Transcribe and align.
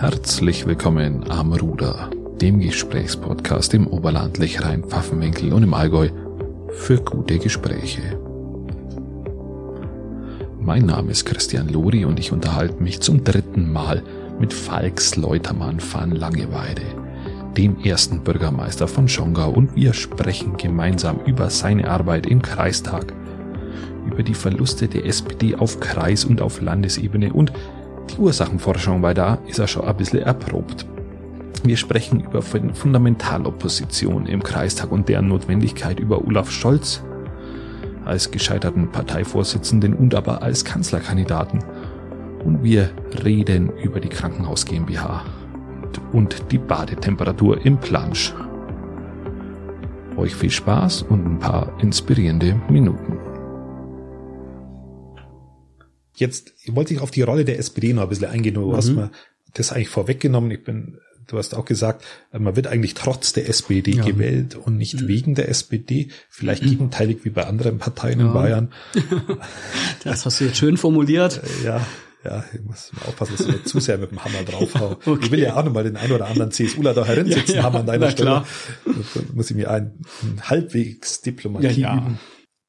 Herzlich 0.00 0.66
willkommen 0.66 1.30
am 1.30 1.52
Ruder, 1.52 2.08
dem 2.40 2.58
Gesprächspodcast 2.58 3.74
im 3.74 3.86
Oberland, 3.86 4.38
Lechrein, 4.38 4.82
Pfaffenwinkel 4.82 5.52
und 5.52 5.62
im 5.62 5.74
Allgäu 5.74 6.08
für 6.70 6.96
gute 6.96 7.38
Gespräche. 7.38 8.18
Mein 10.58 10.86
Name 10.86 11.10
ist 11.10 11.26
Christian 11.26 11.68
Lori 11.68 12.06
und 12.06 12.18
ich 12.18 12.32
unterhalte 12.32 12.82
mich 12.82 13.00
zum 13.00 13.24
dritten 13.24 13.70
Mal 13.70 14.02
mit 14.38 14.54
Falks 14.54 15.16
Leutermann 15.16 15.82
van 15.92 16.12
Langeweide, 16.12 16.80
dem 17.58 17.78
ersten 17.80 18.24
Bürgermeister 18.24 18.88
von 18.88 19.06
Schongau 19.06 19.50
und 19.50 19.76
wir 19.76 19.92
sprechen 19.92 20.56
gemeinsam 20.56 21.20
über 21.26 21.50
seine 21.50 21.90
Arbeit 21.90 22.24
im 22.24 22.40
Kreistag, 22.40 23.12
über 24.06 24.22
die 24.22 24.32
Verluste 24.32 24.88
der 24.88 25.04
SPD 25.04 25.56
auf 25.56 25.78
Kreis- 25.78 26.24
und 26.24 26.40
auf 26.40 26.62
Landesebene 26.62 27.34
und 27.34 27.52
die 28.10 28.18
Ursachenforschung, 28.18 29.02
weil 29.02 29.14
da 29.14 29.38
ist 29.46 29.58
er 29.58 29.66
schon 29.66 29.84
ein 29.84 29.96
bisschen 29.96 30.20
erprobt. 30.20 30.86
Wir 31.62 31.76
sprechen 31.76 32.20
über 32.20 32.42
Fundamentalopposition 32.42 34.26
im 34.26 34.42
Kreistag 34.42 34.90
und 34.90 35.08
deren 35.08 35.28
Notwendigkeit 35.28 36.00
über 36.00 36.24
Olaf 36.24 36.50
Scholz 36.50 37.02
als 38.04 38.30
gescheiterten 38.30 38.90
Parteivorsitzenden 38.90 39.94
und 39.94 40.14
aber 40.14 40.42
als 40.42 40.64
Kanzlerkandidaten. 40.64 41.62
Und 42.44 42.64
wir 42.64 42.90
reden 43.24 43.70
über 43.82 44.00
die 44.00 44.08
Krankenhaus 44.08 44.64
GmbH 44.64 45.22
und, 45.82 46.00
und 46.12 46.50
die 46.50 46.58
Badetemperatur 46.58 47.64
im 47.64 47.76
Plansch. 47.76 48.34
Euch 50.16 50.34
viel 50.34 50.50
Spaß 50.50 51.02
und 51.02 51.26
ein 51.26 51.38
paar 51.38 51.72
inspirierende 51.80 52.60
Minuten. 52.68 53.29
Jetzt 56.14 56.52
wollte 56.66 56.94
ich 56.94 57.00
auf 57.00 57.10
die 57.10 57.22
Rolle 57.22 57.44
der 57.44 57.58
SPD 57.58 57.92
noch 57.92 58.02
ein 58.02 58.08
bisschen 58.08 58.28
eingehen. 58.28 58.54
Du 58.54 58.70
mhm. 58.70 58.76
hast 58.76 58.90
mir 58.90 59.10
das 59.54 59.72
eigentlich 59.72 59.88
vorweggenommen. 59.88 60.50
Ich 60.50 60.64
bin, 60.64 60.98
du 61.26 61.38
hast 61.38 61.54
auch 61.54 61.64
gesagt, 61.64 62.04
man 62.32 62.56
wird 62.56 62.66
eigentlich 62.66 62.94
trotz 62.94 63.32
der 63.32 63.48
SPD 63.48 63.92
ja. 63.92 64.04
gewählt 64.04 64.56
und 64.56 64.76
nicht 64.76 65.00
mhm. 65.00 65.08
wegen 65.08 65.34
der 65.34 65.48
SPD. 65.48 66.08
Vielleicht 66.28 66.62
mhm. 66.64 66.70
gegenteilig 66.70 67.24
wie 67.24 67.30
bei 67.30 67.46
anderen 67.46 67.78
Parteien 67.78 68.20
ja. 68.20 68.26
in 68.26 68.32
Bayern. 68.32 68.72
das 70.04 70.26
hast 70.26 70.40
du 70.40 70.44
jetzt 70.44 70.58
schön 70.58 70.76
formuliert. 70.76 71.40
Äh, 71.62 71.66
ja. 71.66 71.86
Ja, 72.22 72.44
ich 72.52 72.62
muss 72.62 72.92
aufpassen, 73.06 73.36
dass 73.38 73.46
ich 73.46 73.52
nicht 73.52 73.68
zu 73.68 73.80
sehr 73.80 73.96
mit 73.96 74.10
dem 74.10 74.22
Hammer 74.22 74.42
draufhau. 74.44 74.98
Okay. 75.06 75.18
Ich 75.22 75.30
will 75.30 75.40
ja 75.40 75.56
auch 75.56 75.64
nochmal 75.64 75.84
den 75.84 75.96
ein 75.96 76.12
oder 76.12 76.26
anderen 76.26 76.50
CSUler 76.50 76.92
da 76.92 77.06
herin 77.06 77.26
ja, 77.26 77.62
haben 77.62 77.76
an 77.76 77.86
deiner 77.86 78.10
Stelle. 78.10 78.44
Da 78.84 79.20
muss 79.32 79.50
ich 79.50 79.56
mir 79.56 79.70
ein, 79.70 79.94
ein 80.22 80.42
halbwegs 80.42 81.22
Diplomatie 81.22 81.80
üben 81.80 82.18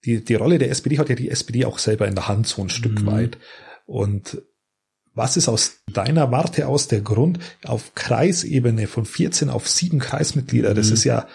die, 0.05 0.23
die 0.23 0.35
Rolle 0.35 0.57
der 0.57 0.71
SPD 0.71 0.97
hat 0.97 1.09
ja 1.09 1.15
die 1.15 1.29
SPD 1.29 1.65
auch 1.65 1.79
selber 1.79 2.07
in 2.07 2.15
der 2.15 2.27
Hand, 2.27 2.47
so 2.47 2.61
ein 2.61 2.69
Stück 2.69 3.01
mhm. 3.01 3.05
weit. 3.05 3.37
Und 3.85 4.41
was 5.13 5.37
ist 5.37 5.49
aus 5.49 5.79
deiner 5.91 6.31
Warte 6.31 6.67
aus 6.67 6.87
der 6.87 7.01
Grund 7.01 7.39
auf 7.65 7.93
Kreisebene 7.95 8.87
von 8.87 9.05
14 9.05 9.49
auf 9.49 9.67
7 9.67 9.99
Kreismitglieder? 9.99 10.73
Das 10.73 10.87
mhm. 10.87 10.93
ist 10.93 11.03
ja, 11.03 11.27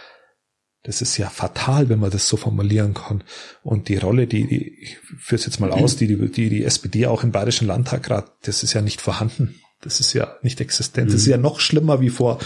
das 0.82 1.02
ist 1.02 1.16
ja 1.16 1.28
fatal, 1.28 1.88
wenn 1.88 1.98
man 1.98 2.10
das 2.10 2.28
so 2.28 2.36
formulieren 2.36 2.94
kann. 2.94 3.22
Und 3.62 3.88
die 3.88 3.96
Rolle, 3.96 4.26
die, 4.26 4.46
die 4.46 4.82
ich 4.82 4.98
führe 5.18 5.38
es 5.38 5.46
jetzt 5.46 5.60
mal 5.60 5.70
aus, 5.70 5.96
die, 5.96 6.06
die, 6.06 6.16
die 6.30 6.48
die 6.48 6.64
SPD 6.64 7.06
auch 7.06 7.22
im 7.22 7.32
Bayerischen 7.32 7.66
Landtag 7.66 8.04
gerade, 8.04 8.30
das 8.42 8.62
ist 8.62 8.72
ja 8.72 8.82
nicht 8.82 9.00
vorhanden. 9.00 9.60
Das 9.82 10.00
ist 10.00 10.12
ja 10.14 10.36
nicht 10.42 10.60
existent. 10.60 11.08
Mhm. 11.08 11.12
Das 11.12 11.20
ist 11.20 11.28
ja 11.28 11.36
noch 11.36 11.60
schlimmer 11.60 12.00
wie 12.00 12.10
vor, 12.10 12.38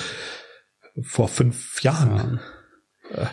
vor 1.02 1.28
fünf 1.28 1.82
Jahren. 1.82 2.16
Ja. 2.34 2.40
Äh, 3.12 3.26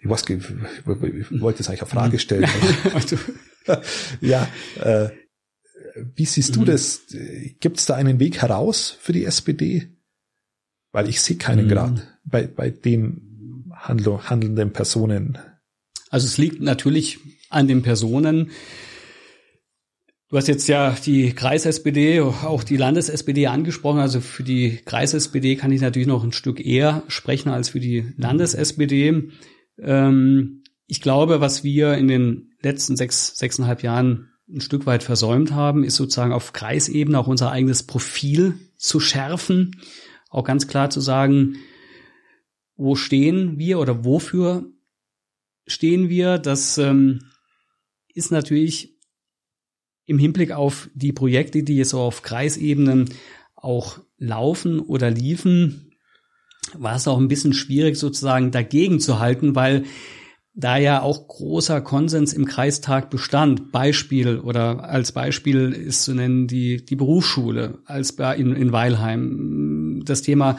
ich, 0.00 0.08
weiß, 0.08 0.24
ich 0.28 1.40
wollte 1.40 1.60
jetzt 1.60 1.68
eigentlich 1.68 1.82
eine 1.82 1.90
Frage 1.90 2.18
stellen. 2.18 2.48
ja, 4.20 4.48
äh, 4.82 5.08
wie 6.14 6.24
siehst 6.24 6.56
du 6.56 6.60
mhm. 6.60 6.66
das? 6.66 7.02
Gibt 7.60 7.78
es 7.78 7.86
da 7.86 7.94
einen 7.94 8.20
Weg 8.20 8.40
heraus 8.40 8.96
für 9.00 9.12
die 9.12 9.24
SPD? 9.24 9.88
Weil 10.92 11.08
ich 11.08 11.20
sehe 11.20 11.36
keinen 11.36 11.66
mhm. 11.66 11.70
gerade 11.70 12.02
bei, 12.24 12.46
bei 12.46 12.70
den 12.70 13.70
Handl 13.74 14.18
handelnden 14.24 14.72
Personen. 14.72 15.38
Also 16.10 16.26
es 16.26 16.38
liegt 16.38 16.60
natürlich 16.60 17.18
an 17.50 17.68
den 17.68 17.82
Personen. 17.82 18.50
Du 20.30 20.36
hast 20.36 20.46
jetzt 20.46 20.68
ja 20.68 20.94
die 21.06 21.32
Kreis-SPD, 21.32 22.20
auch 22.20 22.62
die 22.62 22.76
Landes-SPD 22.76 23.46
angesprochen. 23.46 23.98
Also 23.98 24.20
für 24.20 24.42
die 24.42 24.76
Kreis-SPD 24.84 25.56
kann 25.56 25.72
ich 25.72 25.80
natürlich 25.80 26.06
noch 26.06 26.22
ein 26.22 26.32
Stück 26.32 26.60
eher 26.60 27.02
sprechen 27.08 27.48
als 27.48 27.70
für 27.70 27.80
die 27.80 28.12
Landes-SPD. 28.18 29.30
Ähm, 29.78 30.62
ich 30.86 31.00
glaube, 31.00 31.40
was 31.40 31.64
wir 31.64 31.94
in 31.94 32.08
den 32.08 32.50
letzten 32.60 32.96
sechs, 32.96 33.38
sechseinhalb 33.38 33.82
Jahren 33.82 34.28
ein 34.50 34.60
Stück 34.60 34.84
weit 34.84 35.02
versäumt 35.02 35.52
haben, 35.52 35.82
ist 35.82 35.96
sozusagen 35.96 36.32
auf 36.32 36.52
Kreisebene 36.52 37.18
auch 37.18 37.26
unser 37.26 37.50
eigenes 37.50 37.84
Profil 37.84 38.58
zu 38.76 39.00
schärfen, 39.00 39.80
auch 40.28 40.44
ganz 40.44 40.68
klar 40.68 40.90
zu 40.90 41.00
sagen, 41.00 41.56
wo 42.76 42.96
stehen 42.96 43.58
wir 43.58 43.78
oder 43.78 44.04
wofür 44.04 44.66
stehen 45.66 46.10
wir. 46.10 46.36
Das 46.36 46.76
ähm, 46.76 47.20
ist 48.12 48.30
natürlich 48.30 48.97
im 50.08 50.18
Hinblick 50.18 50.52
auf 50.52 50.88
die 50.94 51.12
Projekte, 51.12 51.62
die 51.62 51.84
so 51.84 52.00
auf 52.00 52.22
Kreisebenen 52.22 53.10
auch 53.54 54.00
laufen 54.16 54.80
oder 54.80 55.10
liefen, 55.10 55.92
war 56.76 56.96
es 56.96 57.06
auch 57.06 57.18
ein 57.18 57.28
bisschen 57.28 57.52
schwierig 57.52 57.96
sozusagen 57.96 58.50
dagegen 58.50 59.00
zu 59.00 59.18
halten, 59.18 59.54
weil 59.54 59.84
da 60.54 60.78
ja 60.78 61.02
auch 61.02 61.28
großer 61.28 61.82
Konsens 61.82 62.32
im 62.32 62.46
Kreistag 62.46 63.10
bestand. 63.10 63.70
Beispiel 63.70 64.38
oder 64.38 64.88
als 64.88 65.12
Beispiel 65.12 65.72
ist 65.72 66.04
zu 66.04 66.14
nennen 66.14 66.48
die, 66.48 66.84
die 66.84 66.96
Berufsschule 66.96 67.78
als 67.84 68.10
in, 68.10 68.56
in 68.56 68.72
Weilheim. 68.72 70.02
Das 70.06 70.22
Thema 70.22 70.58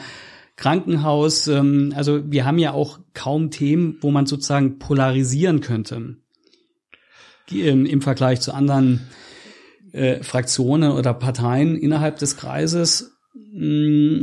Krankenhaus. 0.56 1.48
Ähm, 1.48 1.92
also 1.96 2.30
wir 2.30 2.44
haben 2.44 2.58
ja 2.58 2.72
auch 2.72 3.00
kaum 3.14 3.50
Themen, 3.50 3.98
wo 4.00 4.12
man 4.12 4.26
sozusagen 4.26 4.78
polarisieren 4.78 5.60
könnte. 5.60 6.16
Ähm, 7.50 7.84
Im 7.84 8.00
Vergleich 8.00 8.40
zu 8.40 8.54
anderen 8.54 9.08
äh, 9.92 10.22
Fraktionen 10.22 10.92
oder 10.92 11.14
Parteien 11.14 11.76
innerhalb 11.76 12.18
des 12.18 12.36
Kreises. 12.36 13.12
Mh, 13.34 14.22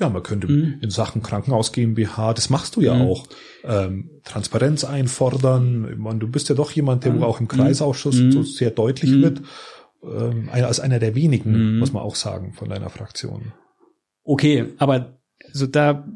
ja, 0.00 0.08
man 0.08 0.22
könnte 0.22 0.48
mhm. 0.48 0.78
in 0.80 0.90
Sachen 0.90 1.22
Krankenhaus 1.22 1.72
GmbH, 1.72 2.32
das 2.32 2.48
machst 2.48 2.76
du 2.76 2.80
ja 2.80 2.94
mhm. 2.94 3.02
auch, 3.02 3.26
ähm, 3.64 4.10
Transparenz 4.24 4.84
einfordern. 4.84 5.98
Meine, 5.98 6.18
du 6.18 6.28
bist 6.28 6.48
ja 6.48 6.54
doch 6.54 6.70
jemand, 6.72 7.04
der 7.04 7.12
mhm. 7.12 7.22
auch 7.22 7.38
im 7.38 7.48
Kreisausschuss 7.48 8.16
mhm. 8.16 8.32
so 8.32 8.42
sehr 8.42 8.70
deutlich 8.70 9.10
mhm. 9.10 9.22
wird. 9.22 9.42
Ähm, 10.02 10.48
als 10.50 10.80
einer 10.80 10.98
der 10.98 11.14
wenigen, 11.14 11.78
muss 11.78 11.92
man 11.92 12.02
auch 12.02 12.14
sagen, 12.14 12.54
von 12.54 12.70
deiner 12.70 12.88
Fraktion. 12.88 13.52
Okay, 14.24 14.72
aber 14.78 15.20
so 15.52 15.66
da 15.66 16.08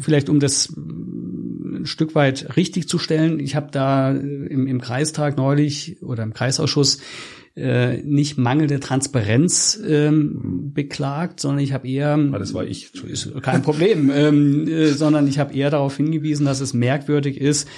vielleicht 0.00 0.30
um 0.30 0.40
das 0.40 0.74
ein 0.74 1.84
Stück 1.84 2.14
weit 2.14 2.56
richtig 2.56 2.88
zu 2.88 2.98
stellen, 2.98 3.40
ich 3.40 3.56
habe 3.56 3.70
da 3.70 4.10
im, 4.10 4.66
im 4.66 4.80
Kreistag 4.80 5.36
neulich 5.36 6.02
oder 6.02 6.22
im 6.22 6.32
Kreisausschuss 6.32 7.00
äh, 7.56 7.98
nicht 8.02 8.38
mangelnde 8.38 8.80
Transparenz 8.80 9.80
ähm, 9.86 10.72
beklagt, 10.72 11.40
sondern 11.40 11.64
ich 11.64 11.72
habe 11.72 11.88
eher 11.88 12.18
ah, 12.32 12.38
das 12.38 12.54
war 12.54 12.64
ich 12.64 12.92
kein 13.42 13.62
Problem, 13.62 14.10
ähm, 14.14 14.68
äh, 14.68 14.86
sondern 14.88 15.26
ich 15.26 15.38
habe 15.38 15.54
eher 15.54 15.70
darauf 15.70 15.96
hingewiesen, 15.96 16.46
dass 16.46 16.60
es 16.60 16.74
merkwürdig 16.74 17.40
ist, 17.40 17.68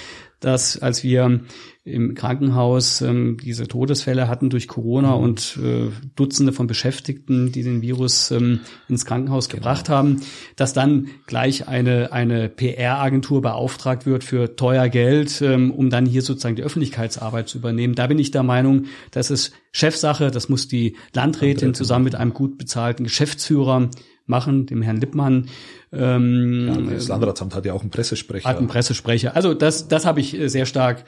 dass 0.43 0.77
als 0.77 1.03
wir 1.03 1.41
im 1.85 2.15
Krankenhaus 2.15 3.01
ähm, 3.01 3.37
diese 3.43 3.67
Todesfälle 3.67 4.29
hatten 4.29 4.49
durch 4.49 4.69
Corona 4.69 5.17
mhm. 5.17 5.23
und 5.23 5.59
äh, 5.61 5.89
Dutzende 6.15 6.53
von 6.53 6.65
Beschäftigten, 6.65 7.51
die 7.51 7.63
den 7.63 7.81
Virus 7.81 8.31
ähm, 8.31 8.61
ins 8.87 9.05
Krankenhaus 9.05 9.49
genau. 9.49 9.61
gebracht 9.61 9.89
haben, 9.89 10.21
dass 10.55 10.71
dann 10.71 11.09
gleich 11.27 11.67
eine, 11.67 12.13
eine 12.13 12.47
PR-Agentur 12.47 13.41
beauftragt 13.41 14.05
wird 14.05 14.23
für 14.23 14.55
teuer 14.55 14.87
Geld, 14.87 15.41
ähm, 15.41 15.71
um 15.71 15.89
dann 15.89 16.05
hier 16.05 16.21
sozusagen 16.21 16.55
die 16.55 16.63
Öffentlichkeitsarbeit 16.63 17.49
zu 17.49 17.57
übernehmen. 17.57 17.95
Da 17.95 18.07
bin 18.07 18.19
ich 18.19 18.31
der 18.31 18.43
Meinung, 18.43 18.85
das 19.11 19.29
ist 19.29 19.51
Chefsache, 19.73 20.31
das 20.31 20.47
muss 20.47 20.69
die 20.69 20.95
Landrätin 21.13 21.73
zusammen 21.73 22.05
mit 22.05 22.15
einem 22.15 22.33
gut 22.33 22.57
bezahlten 22.57 23.03
Geschäftsführer 23.03 23.89
machen, 24.25 24.65
dem 24.65 24.81
Herrn 24.81 24.97
Lippmann. 24.97 25.47
Ähm, 25.91 26.85
ja, 26.87 26.93
das 26.93 27.07
Landratsamt 27.07 27.55
hat 27.55 27.65
ja 27.65 27.73
auch 27.73 27.81
einen 27.81 27.91
Pressesprecher. 27.91 28.47
Hat 28.47 28.57
einen 28.57 28.67
Pressesprecher. 28.67 29.35
Also 29.35 29.53
das, 29.53 29.87
das 29.87 30.05
habe 30.05 30.21
ich 30.21 30.39
äh, 30.39 30.47
sehr 30.47 30.65
stark 30.65 31.05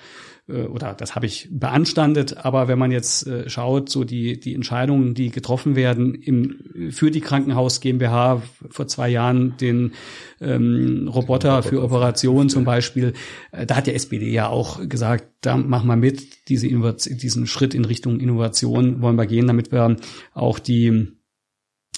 äh, 0.48 0.64
oder 0.64 0.94
das 0.94 1.16
habe 1.16 1.26
ich 1.26 1.48
beanstandet, 1.50 2.38
aber 2.46 2.68
wenn 2.68 2.78
man 2.78 2.92
jetzt 2.92 3.26
äh, 3.26 3.50
schaut, 3.50 3.90
so 3.90 4.04
die, 4.04 4.40
die 4.40 4.54
Entscheidungen, 4.54 5.14
die 5.14 5.30
getroffen 5.30 5.76
werden 5.76 6.14
im, 6.14 6.92
für 6.92 7.10
die 7.10 7.22
Krankenhaus 7.22 7.80
GmbH 7.80 8.42
vor 8.70 8.88
zwei 8.88 9.10
Jahren, 9.10 9.58
den 9.58 9.94
ähm, 10.42 11.10
Roboter 11.12 11.64
für 11.64 11.82
Operationen 11.82 12.50
zum 12.50 12.66
Beispiel, 12.66 13.14
da 13.52 13.78
hat 13.78 13.88
der 13.88 13.96
SPD 13.96 14.30
ja 14.32 14.50
auch 14.50 14.88
gesagt, 14.88 15.26
da 15.42 15.58
machen 15.58 15.88
wir 15.88 15.96
mit, 15.96 16.50
diese 16.50 16.68
diesen 16.68 17.48
Schritt 17.48 17.74
in 17.74 17.86
Richtung 17.86 18.20
Innovation 18.20 19.02
wollen 19.02 19.16
wir 19.16 19.26
gehen, 19.26 19.48
damit 19.48 19.72
wir 19.72 19.96
auch 20.34 20.60
die 20.60 21.15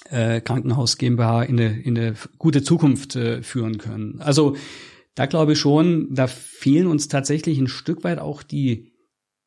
äh, 0.09 0.41
Krankenhaus 0.41 0.97
GmbH 0.97 1.43
in 1.43 1.59
eine, 1.59 1.81
in 1.81 1.97
eine 1.97 2.15
gute 2.37 2.63
Zukunft 2.63 3.15
äh, 3.15 3.41
führen 3.43 3.77
können. 3.77 4.19
Also 4.19 4.55
da 5.15 5.25
glaube 5.25 5.53
ich 5.53 5.59
schon, 5.59 6.13
da 6.13 6.27
fehlen 6.27 6.87
uns 6.87 7.07
tatsächlich 7.07 7.57
ein 7.57 7.67
Stück 7.67 8.03
weit 8.03 8.19
auch 8.19 8.43
die 8.43 8.93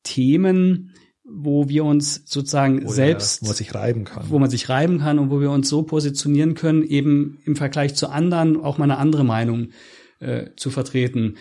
Themen, 0.03 0.95
wo 1.25 1.69
wir 1.69 1.85
uns 1.85 2.23
sozusagen 2.27 2.85
wo 2.85 2.91
selbst, 2.91 3.43
wo 3.43 3.47
man 3.47 3.55
sich 3.55 3.75
reiben 3.75 4.05
kann. 4.05 4.31
wo 4.31 4.39
man 4.39 4.51
sich 4.51 4.69
reiben 4.69 4.99
kann 4.99 5.19
und 5.19 5.31
wo 5.31 5.41
wir 5.41 5.51
uns 5.51 5.69
so 5.69 5.83
positionieren 5.83 6.55
können, 6.55 6.83
eben 6.83 7.39
im 7.45 7.55
Vergleich 7.55 7.95
zu 7.95 8.09
anderen 8.09 8.61
auch 8.61 8.79
mal 8.79 8.85
eine 8.85 8.99
andere 8.99 9.25
Meinung 9.25 9.69
äh, 10.19 10.51
zu 10.57 10.71
vertreten. 10.71 11.37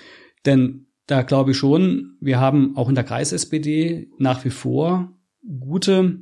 Denn 0.46 0.88
da 1.08 1.24
glaube 1.24 1.52
ich 1.52 1.58
schon, 1.58 2.18
wir 2.22 2.40
haben 2.40 2.78
auch 2.78 2.88
in 2.88 2.96
der 2.96 3.04
Kreis-SPD 3.04 4.12
nach 4.20 4.46
wie 4.46 4.52
vor 4.52 5.12
gute 5.60 6.20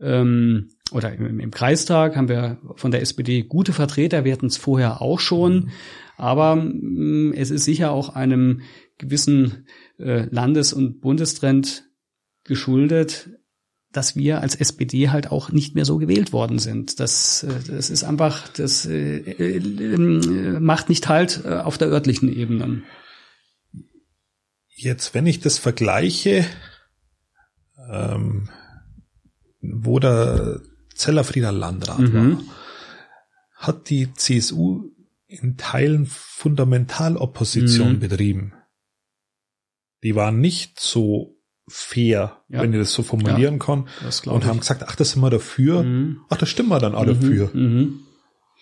ähm, 0.00 0.70
oder 0.92 1.12
im, 1.12 1.40
im, 1.40 1.50
Kreistag 1.50 2.16
haben 2.16 2.28
wir 2.28 2.58
von 2.76 2.90
der 2.90 3.02
SPD 3.02 3.42
gute 3.42 3.72
Vertreter, 3.72 4.24
wir 4.24 4.32
hatten 4.32 4.46
es 4.46 4.56
vorher 4.56 5.02
auch 5.02 5.20
schon, 5.20 5.70
aber 6.16 6.56
mh, 6.56 6.72
mm, 6.72 7.32
es 7.34 7.50
ist 7.50 7.64
sicher 7.64 7.90
auch 7.90 8.14
einem 8.14 8.62
gewissen 8.98 9.66
äh, 9.98 10.26
Landes- 10.30 10.72
und 10.72 11.00
Bundestrend 11.00 11.84
geschuldet, 12.44 13.30
dass 13.92 14.16
wir 14.16 14.40
als 14.40 14.54
SPD 14.54 15.08
halt 15.08 15.30
auch 15.30 15.50
nicht 15.50 15.74
mehr 15.74 15.84
so 15.84 15.98
gewählt 15.98 16.32
worden 16.32 16.58
sind. 16.58 17.00
Das, 17.00 17.42
äh, 17.42 17.54
das 17.68 17.90
ist 17.90 18.04
einfach, 18.04 18.48
das 18.48 18.86
äh, 18.86 19.18
äh, 19.18 20.60
macht 20.60 20.88
nicht 20.88 21.08
halt 21.08 21.42
äh, 21.44 21.54
auf 21.54 21.78
der 21.78 21.88
örtlichen 21.88 22.32
Ebene. 22.32 22.82
Jetzt, 24.68 25.14
wenn 25.14 25.26
ich 25.26 25.40
das 25.40 25.58
vergleiche, 25.58 26.44
ähm, 27.90 28.48
wo 29.60 29.98
der 30.98 31.04
Zellerfrieder 31.04 31.52
Landrat 31.52 31.98
mhm. 31.98 32.38
war, 32.38 32.44
hat 33.54 33.90
die 33.90 34.12
CSU 34.12 34.90
in 35.26 35.56
Teilen 35.56 36.06
Fundamentalopposition 36.06 37.94
mhm. 37.94 38.00
betrieben. 38.00 38.52
Die 40.02 40.14
waren 40.14 40.40
nicht 40.40 40.80
so 40.80 41.36
fair, 41.66 42.42
ja. 42.48 42.62
wenn 42.62 42.72
ich 42.72 42.78
das 42.78 42.92
so 42.92 43.02
formulieren 43.02 43.54
ja, 43.54 43.64
kann, 43.64 43.88
und 44.26 44.46
haben 44.46 44.60
gesagt, 44.60 44.84
ach, 44.86 44.96
das 44.96 45.10
sind 45.10 45.20
wir 45.20 45.30
dafür, 45.30 45.82
mhm. 45.82 46.20
ach, 46.30 46.36
da 46.38 46.46
stimmen 46.46 46.70
wir 46.70 46.78
dann 46.78 46.94
auch 46.94 47.04
mhm. 47.04 47.08
dafür. 47.08 47.50
Mhm. 47.52 48.00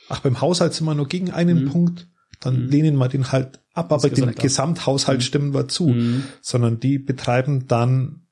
Ach, 0.09 0.21
beim 0.21 0.41
Haushalt 0.41 0.75
sind 0.75 0.87
wir 0.87 0.95
nur 0.95 1.09
gegen 1.09 1.31
einen 1.31 1.65
mhm. 1.65 1.71
Punkt, 1.71 2.09
dann 2.41 2.69
lehnen 2.69 2.97
wir 2.97 3.09
den 3.09 3.33
halt 3.33 3.61
ab, 3.75 3.93
aber 3.93 4.11
den 4.11 4.35
Gesamthaushalt 4.35 5.23
stimmen 5.23 5.55
wir 5.55 5.69
zu, 5.69 5.95
sondern 6.41 6.81
die 6.81 6.99
betreiben 6.99 7.67
dann 7.67 8.26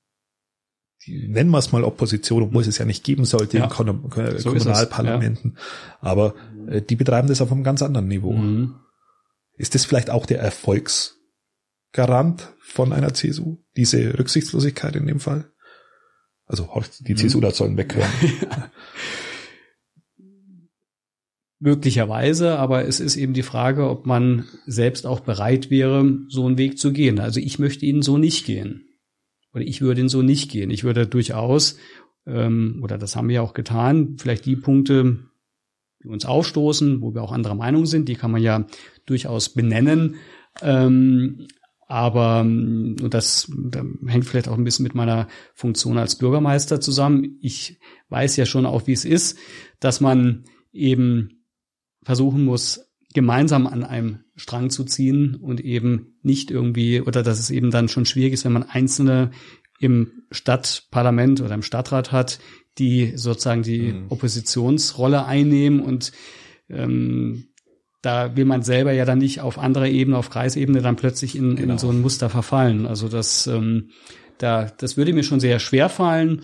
nennen 1.07 1.51
wir 1.51 1.59
es 1.59 1.73
mal 1.73 1.85
Opposition, 1.85 2.43
obwohl 2.43 2.63
es 2.63 2.69
es 2.69 2.79
ja 2.79 2.85
nicht 2.85 3.05
geben 3.05 3.25
sollte 3.25 3.59
ja. 3.59 3.65
in 3.65 3.71
Kon 3.71 4.11
so 4.39 4.51
Kommunalparlamenten. 4.51 5.53
Ja. 5.55 5.61
Aber 6.01 6.35
äh, 6.69 6.83
die 6.83 6.97
betreiben 6.97 7.29
das 7.29 7.41
auf 7.41 7.53
einem 7.53 7.65
ganz 7.65 7.83
anderen 7.83 8.09
Niveau. 8.09 8.33
Mhm. 8.33 8.75
Ist 9.57 9.75
das 9.75 9.85
vielleicht 9.85 10.11
auch 10.11 10.27
der 10.27 10.41
Erfolgsgarant 10.41 12.53
von 12.61 12.93
einer 12.93 13.15
CSU? 13.15 13.59
Diese 13.77 14.19
Rücksichtslosigkeit 14.19 14.97
in 14.97 15.07
dem 15.07 15.21
Fall? 15.21 15.51
Also 16.47 16.69
die 17.01 17.13
mhm. 17.13 17.19
CSU 17.19 17.41
da 17.41 17.51
sollen 17.51 17.77
weghören. 17.77 18.11
Möglicherweise, 21.61 22.59
aber 22.59 22.87
es 22.87 23.01
ist 23.01 23.17
eben 23.17 23.33
die 23.33 23.43
Frage, 23.43 23.89
ob 23.89 24.05
man 24.05 24.47
selbst 24.67 25.07
auch 25.07 25.21
bereit 25.21 25.71
wäre, 25.71 26.19
so 26.29 26.47
einen 26.47 26.59
Weg 26.59 26.79
zu 26.79 26.93
gehen. 26.93 27.21
Also 27.21 27.41
ich 27.41 27.59
möchte 27.59 27.87
ihn 27.87 28.03
so 28.03 28.19
nicht 28.19 28.45
gehen 28.45 28.85
oder 29.55 29.65
ich 29.65 29.81
würde 29.81 30.01
ihn 30.01 30.09
so 30.09 30.23
nicht 30.23 30.51
gehen. 30.51 30.71
Ich 30.71 30.85
würde 30.85 31.07
durchaus, 31.07 31.79
ähm, 32.27 32.81
oder 32.83 32.99
das 32.99 33.17
haben 33.17 33.29
wir 33.29 33.43
auch 33.43 33.55
getan, 33.55 34.17
vielleicht 34.19 34.45
die 34.47 34.57
Punkte, 34.57 35.21
die 36.03 36.09
uns 36.09 36.25
aufstoßen, 36.25 37.01
wo 37.01 37.15
wir 37.15 37.23
auch 37.23 37.33
anderer 37.33 37.55
Meinung 37.55 37.87
sind, 37.87 38.09
die 38.09 38.17
kann 38.17 38.31
man 38.31 38.43
ja 38.43 38.67
durchaus 39.07 39.49
benennen. 39.49 40.17
Ähm, 40.61 41.47
aber 41.87 42.41
und 42.41 43.11
das, 43.11 43.51
das 43.71 43.85
hängt 44.07 44.25
vielleicht 44.25 44.49
auch 44.49 44.57
ein 44.57 44.65
bisschen 44.65 44.85
mit 44.85 44.95
meiner 44.95 45.29
Funktion 45.55 45.99
als 45.99 46.17
Bürgermeister 46.17 46.81
zusammen. 46.81 47.39
Ich 47.41 47.79
weiß 48.09 48.37
ja 48.37 48.47
schon 48.47 48.67
auch, 48.67 48.87
wie 48.87 48.93
es 48.93 49.05
ist, 49.05 49.39
dass 49.81 50.01
man 50.01 50.45
eben 50.73 51.45
versuchen 52.03 52.45
muss, 52.45 52.91
gemeinsam 53.15 53.67
an 53.67 53.85
einem 53.85 54.19
Strang 54.37 54.69
zu 54.69 54.85
ziehen 54.85 55.37
und 55.37 55.61
eben 55.61 56.19
nicht 56.23 56.51
irgendwie, 56.51 57.01
oder 57.01 57.23
dass 57.23 57.39
es 57.39 57.51
eben 57.51 57.71
dann 57.71 57.89
schon 57.89 58.05
schwierig 58.05 58.35
ist, 58.35 58.45
wenn 58.45 58.53
man 58.53 58.65
Einzelne 58.69 59.31
im 59.81 60.25
Stadtparlament 60.31 61.41
oder 61.41 61.55
im 61.55 61.63
Stadtrat 61.63 62.13
hat, 62.13 62.41
die 62.79 63.13
sozusagen 63.17 63.63
die 63.63 63.93
mhm. 63.93 64.07
Oppositionsrolle 64.09 65.25
einnehmen 65.25 65.81
und 65.81 66.13
ähm, 66.69 67.47
da 68.03 68.37
will 68.37 68.45
man 68.45 68.63
selber 68.63 68.93
ja 68.93 69.05
dann 69.05 69.19
nicht 69.19 69.41
auf 69.41 69.59
anderer 69.59 69.87
Ebene, 69.87 70.19
auf 70.19 70.29
Kreisebene 70.29 70.83
dann 70.83 70.97
plötzlich 70.97 71.37
in, 71.37 71.57
genau. 71.57 71.73
in 71.73 71.79
so 71.79 71.89
ein 71.89 72.03
Muster 72.03 72.29
verfallen. 72.29 72.87
Also 72.87 73.09
das, 73.09 73.47
ähm, 73.47 73.91
da, 74.39 74.71
das 74.77 74.97
würde 74.97 75.13
mir 75.13 75.23
schon 75.23 75.41
sehr 75.41 75.59
schwer 75.59 75.89
fallen. 75.89 76.43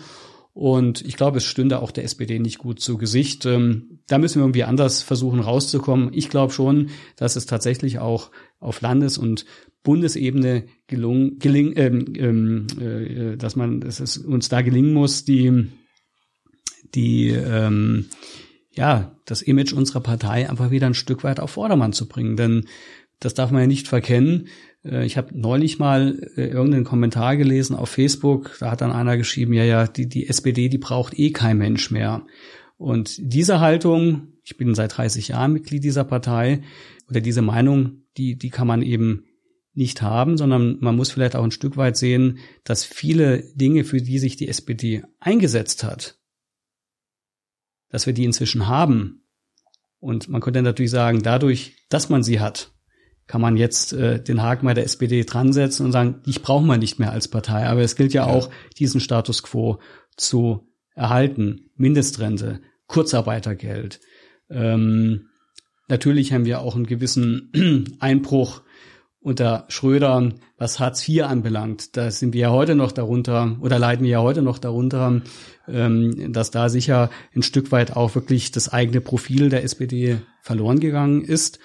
Und 0.53 1.01
ich 1.01 1.15
glaube, 1.15 1.37
es 1.37 1.45
stünde 1.45 1.81
auch 1.81 1.91
der 1.91 2.03
SPD 2.03 2.37
nicht 2.39 2.57
gut 2.57 2.81
zu 2.81 2.97
Gesicht. 2.97 3.45
Ähm, 3.45 3.99
da 4.07 4.17
müssen 4.17 4.39
wir 4.39 4.43
irgendwie 4.43 4.65
anders 4.65 5.01
versuchen 5.01 5.39
rauszukommen. 5.39 6.09
Ich 6.13 6.29
glaube 6.29 6.51
schon, 6.51 6.89
dass 7.15 7.37
es 7.37 7.45
tatsächlich 7.45 7.99
auch 7.99 8.31
auf 8.59 8.81
Landes- 8.81 9.17
und 9.17 9.45
Bundesebene 9.83 10.65
gelungen, 10.87 11.39
geling, 11.39 11.73
ähm, 11.77 12.05
ähm, 12.15 12.67
äh, 12.79 13.37
dass 13.37 13.55
man, 13.55 13.79
dass 13.79 13.99
es 13.99 14.17
uns 14.17 14.49
da 14.49 14.61
gelingen 14.61 14.93
muss, 14.93 15.23
die, 15.23 15.69
die, 16.93 17.29
ähm, 17.29 18.07
ja, 18.73 19.15
das 19.25 19.41
Image 19.41 19.73
unserer 19.73 20.01
Partei 20.01 20.49
einfach 20.49 20.69
wieder 20.69 20.87
ein 20.87 20.93
Stück 20.93 21.23
weit 21.23 21.39
auf 21.39 21.51
Vordermann 21.51 21.93
zu 21.93 22.07
bringen. 22.07 22.35
Denn 22.35 22.65
das 23.19 23.33
darf 23.33 23.51
man 23.51 23.61
ja 23.61 23.67
nicht 23.67 23.87
verkennen. 23.87 24.49
Äh, 24.83 25.05
ich 25.05 25.17
habe 25.17 25.37
neulich 25.37 25.79
mal 25.79 26.19
äh, 26.35 26.47
irgendeinen 26.47 26.85
Kommentar 26.85 27.37
gelesen 27.37 27.75
auf 27.75 27.89
Facebook, 27.89 28.57
da 28.59 28.71
hat 28.71 28.81
dann 28.81 28.91
einer 28.91 29.17
geschrieben, 29.17 29.53
ja, 29.53 29.63
ja, 29.63 29.87
die, 29.87 30.07
die 30.07 30.27
SPD, 30.27 30.69
die 30.69 30.77
braucht 30.77 31.17
eh 31.17 31.31
kein 31.31 31.57
Mensch 31.57 31.91
mehr. 31.91 32.25
Und 32.77 33.15
diese 33.19 33.59
Haltung, 33.59 34.33
ich 34.43 34.57
bin 34.57 34.73
seit 34.73 34.97
30 34.97 35.29
Jahren 35.29 35.53
Mitglied 35.53 35.83
dieser 35.83 36.03
Partei, 36.03 36.61
oder 37.09 37.21
diese 37.21 37.41
Meinung, 37.41 38.03
die, 38.17 38.37
die 38.37 38.49
kann 38.49 38.67
man 38.67 38.81
eben 38.81 39.25
nicht 39.73 40.01
haben, 40.01 40.37
sondern 40.37 40.77
man 40.79 40.95
muss 40.95 41.11
vielleicht 41.11 41.35
auch 41.35 41.43
ein 41.43 41.51
Stück 41.51 41.77
weit 41.77 41.95
sehen, 41.97 42.39
dass 42.63 42.83
viele 42.83 43.43
Dinge, 43.55 43.83
für 43.83 44.01
die 44.01 44.19
sich 44.19 44.35
die 44.35 44.47
SPD 44.47 45.03
eingesetzt 45.19 45.83
hat, 45.83 46.19
dass 47.89 48.05
wir 48.05 48.13
die 48.13 48.25
inzwischen 48.25 48.67
haben. 48.67 49.25
Und 49.99 50.27
man 50.29 50.41
könnte 50.41 50.61
natürlich 50.61 50.91
sagen, 50.91 51.21
dadurch, 51.21 51.75
dass 51.89 52.09
man 52.09 52.23
sie 52.23 52.39
hat, 52.39 52.73
kann 53.31 53.39
man 53.39 53.55
jetzt 53.55 53.93
äh, 53.93 54.21
den 54.21 54.41
Haken 54.41 54.65
bei 54.65 54.73
der 54.73 54.83
SPD 54.83 55.23
dran 55.23 55.53
setzen 55.53 55.85
und 55.85 55.93
sagen, 55.93 56.15
ich 56.25 56.41
brauche 56.41 56.65
man 56.65 56.81
nicht 56.81 56.99
mehr 56.99 57.13
als 57.13 57.29
Partei. 57.29 57.65
Aber 57.65 57.79
es 57.79 57.95
gilt 57.95 58.13
ja, 58.13 58.27
ja. 58.27 58.33
auch, 58.33 58.49
diesen 58.77 58.99
Status 58.99 59.41
quo 59.41 59.79
zu 60.17 60.67
erhalten. 60.95 61.69
Mindestrente, 61.77 62.59
Kurzarbeitergeld. 62.87 64.01
Ähm, 64.49 65.29
natürlich 65.87 66.33
haben 66.33 66.43
wir 66.43 66.59
auch 66.59 66.75
einen 66.75 66.87
gewissen 66.87 67.95
Einbruch 68.01 68.63
unter 69.21 69.63
Schröder, 69.69 70.33
was 70.57 70.81
Hartz 70.81 71.07
IV 71.07 71.23
anbelangt. 71.23 71.95
Da 71.95 72.11
sind 72.11 72.33
wir 72.33 72.41
ja 72.41 72.51
heute 72.51 72.75
noch 72.75 72.91
darunter 72.91 73.55
oder 73.61 73.79
leiden 73.79 74.03
wir 74.03 74.11
ja 74.11 74.21
heute 74.21 74.41
noch 74.41 74.57
darunter, 74.57 75.21
ähm, 75.69 76.33
dass 76.33 76.51
da 76.51 76.67
sicher 76.67 77.09
ein 77.33 77.43
Stück 77.43 77.71
weit 77.71 77.95
auch 77.95 78.13
wirklich 78.13 78.51
das 78.51 78.67
eigene 78.67 78.99
Profil 78.99 79.47
der 79.47 79.63
SPD 79.63 80.17
verloren 80.41 80.81
gegangen 80.81 81.23
ist. 81.23 81.59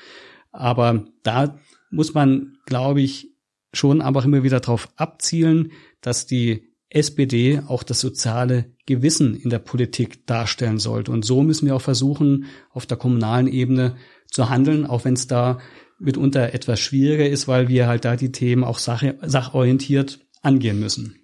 Aber 0.57 1.05
da 1.23 1.59
muss 1.91 2.15
man, 2.15 2.59
glaube 2.67 3.01
ich, 3.03 3.29
schon 3.73 4.01
einfach 4.01 4.25
immer 4.25 4.43
wieder 4.43 4.61
darauf 4.61 4.89
abzielen, 4.97 5.73
dass 6.01 6.27
die 6.27 6.73
SPD 6.89 7.61
auch 7.67 7.83
das 7.83 8.01
soziale 8.01 8.73
Gewissen 8.87 9.35
in 9.35 9.51
der 9.51 9.59
Politik 9.59 10.27
darstellen 10.27 10.79
sollte. 10.79 11.11
Und 11.11 11.25
so 11.25 11.43
müssen 11.43 11.67
wir 11.67 11.75
auch 11.75 11.83
versuchen, 11.83 12.47
auf 12.71 12.87
der 12.87 12.97
kommunalen 12.97 13.49
Ebene 13.49 13.97
zu 14.31 14.49
handeln, 14.49 14.87
auch 14.87 15.05
wenn 15.05 15.15
es 15.15 15.27
da 15.27 15.59
mitunter 15.99 16.55
etwas 16.55 16.81
schwieriger 16.81 17.29
ist, 17.29 17.49
weil 17.49 17.69
wir 17.69 17.87
halt 17.87 18.05
da 18.05 18.17
die 18.17 18.33
Themen 18.33 18.65
auch 18.65 18.79
sache, 18.79 19.19
sachorientiert 19.23 20.21
angehen 20.43 20.79
müssen. 20.79 21.17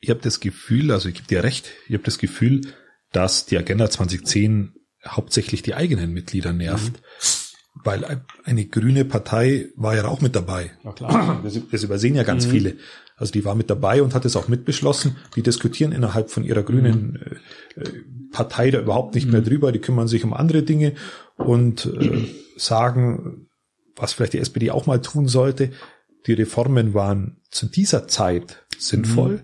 Ich 0.00 0.10
habe 0.10 0.20
das 0.20 0.40
Gefühl, 0.40 0.92
also 0.92 1.08
ich 1.08 1.16
gebe 1.16 1.26
dir 1.26 1.42
recht, 1.42 1.72
ich 1.88 1.94
habe 1.94 2.04
das 2.04 2.18
Gefühl, 2.18 2.60
dass 3.12 3.46
die 3.46 3.58
Agenda 3.58 3.90
2010 3.90 4.74
hauptsächlich 5.06 5.62
die 5.62 5.74
eigenen 5.74 6.12
Mitglieder 6.12 6.52
nervt. 6.52 6.92
Mhm 6.92 7.37
weil 7.84 8.22
eine 8.44 8.66
grüne 8.66 9.04
Partei 9.04 9.68
war 9.76 9.94
ja 9.94 10.06
auch 10.06 10.20
mit 10.20 10.34
dabei. 10.34 10.72
Ja, 10.84 10.92
klar. 10.92 11.40
Das, 11.44 11.58
das 11.70 11.82
übersehen 11.82 12.14
ja 12.14 12.22
ganz 12.22 12.46
mhm. 12.46 12.50
viele. 12.50 12.76
Also 13.16 13.32
die 13.32 13.44
war 13.44 13.54
mit 13.54 13.68
dabei 13.68 14.02
und 14.02 14.14
hat 14.14 14.24
es 14.24 14.36
auch 14.36 14.48
mitbeschlossen. 14.48 15.16
Die 15.34 15.42
diskutieren 15.42 15.92
innerhalb 15.92 16.30
von 16.30 16.44
ihrer 16.44 16.62
grünen 16.62 17.18
mhm. 17.76 17.82
äh, 17.82 17.88
Partei 18.32 18.70
da 18.70 18.80
überhaupt 18.80 19.14
nicht 19.14 19.26
mhm. 19.26 19.32
mehr 19.32 19.42
drüber. 19.42 19.72
Die 19.72 19.80
kümmern 19.80 20.08
sich 20.08 20.24
um 20.24 20.32
andere 20.32 20.62
Dinge 20.62 20.94
und 21.36 21.86
äh, 21.86 22.26
sagen, 22.56 23.48
was 23.96 24.12
vielleicht 24.12 24.34
die 24.34 24.38
SPD 24.38 24.70
auch 24.70 24.86
mal 24.86 25.00
tun 25.00 25.28
sollte. 25.28 25.72
Die 26.26 26.32
Reformen 26.32 26.94
waren 26.94 27.40
zu 27.50 27.66
dieser 27.66 28.06
Zeit 28.06 28.64
sinnvoll. 28.78 29.32
Mhm. 29.32 29.42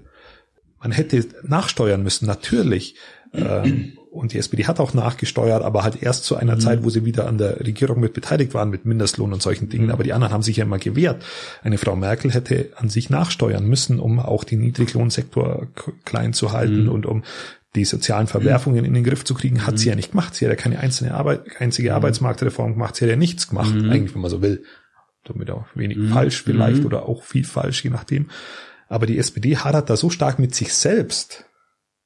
Man 0.78 0.92
hätte 0.92 1.26
nachsteuern 1.42 2.02
müssen, 2.02 2.26
natürlich. 2.26 2.96
Ähm, 3.34 3.92
und 4.10 4.32
die 4.32 4.38
SPD 4.38 4.66
hat 4.66 4.78
auch 4.78 4.94
nachgesteuert, 4.94 5.64
aber 5.64 5.82
halt 5.82 6.00
erst 6.00 6.24
zu 6.24 6.36
einer 6.36 6.54
mhm. 6.54 6.60
Zeit, 6.60 6.84
wo 6.84 6.90
sie 6.90 7.04
wieder 7.04 7.26
an 7.26 7.36
der 7.36 7.58
Regierung 7.58 7.98
mit 7.98 8.12
beteiligt 8.12 8.54
waren, 8.54 8.70
mit 8.70 8.84
Mindestlohn 8.84 9.32
und 9.32 9.42
solchen 9.42 9.68
Dingen. 9.68 9.90
Aber 9.90 10.04
die 10.04 10.12
anderen 10.12 10.32
haben 10.32 10.42
sich 10.42 10.56
ja 10.56 10.64
immer 10.64 10.78
gewehrt. 10.78 11.24
Eine 11.62 11.78
Frau 11.78 11.96
Merkel 11.96 12.32
hätte 12.32 12.70
an 12.76 12.88
sich 12.88 13.10
nachsteuern 13.10 13.66
müssen, 13.66 13.98
um 13.98 14.20
auch 14.20 14.44
den 14.44 14.60
Niedriglohnsektor 14.60 15.66
klein 16.04 16.32
zu 16.32 16.52
halten 16.52 16.84
mhm. 16.84 16.90
und 16.90 17.06
um 17.06 17.24
die 17.74 17.84
sozialen 17.84 18.28
Verwerfungen 18.28 18.80
mhm. 18.80 18.84
in 18.84 18.94
den 18.94 19.04
Griff 19.04 19.24
zu 19.24 19.34
kriegen, 19.34 19.66
hat 19.66 19.74
mhm. 19.74 19.78
sie 19.78 19.88
ja 19.88 19.96
nicht 19.96 20.12
gemacht. 20.12 20.36
Sie 20.36 20.44
hat 20.44 20.52
ja 20.52 20.56
keine 20.56 20.78
einzelne 20.78 21.14
Arbeit, 21.14 21.40
einzige 21.58 21.90
mhm. 21.90 21.96
Arbeitsmarktreform 21.96 22.74
gemacht. 22.74 22.94
Sie 22.94 23.04
hat 23.04 23.10
ja 23.10 23.16
nichts 23.16 23.48
gemacht, 23.48 23.74
mhm. 23.74 23.90
eigentlich, 23.90 24.14
wenn 24.14 24.22
man 24.22 24.30
so 24.30 24.42
will. 24.42 24.62
Damit 25.24 25.50
auch 25.50 25.64
wenig 25.74 25.98
falsch 26.10 26.42
vielleicht 26.42 26.84
oder 26.84 27.08
auch 27.08 27.22
viel 27.22 27.44
falsch, 27.44 27.82
je 27.82 27.90
nachdem. 27.90 28.28
Aber 28.88 29.06
die 29.06 29.18
SPD 29.18 29.56
hadert 29.56 29.88
da 29.88 29.96
so 29.96 30.10
stark 30.10 30.38
mit 30.38 30.54
sich 30.54 30.74
selbst, 30.74 31.46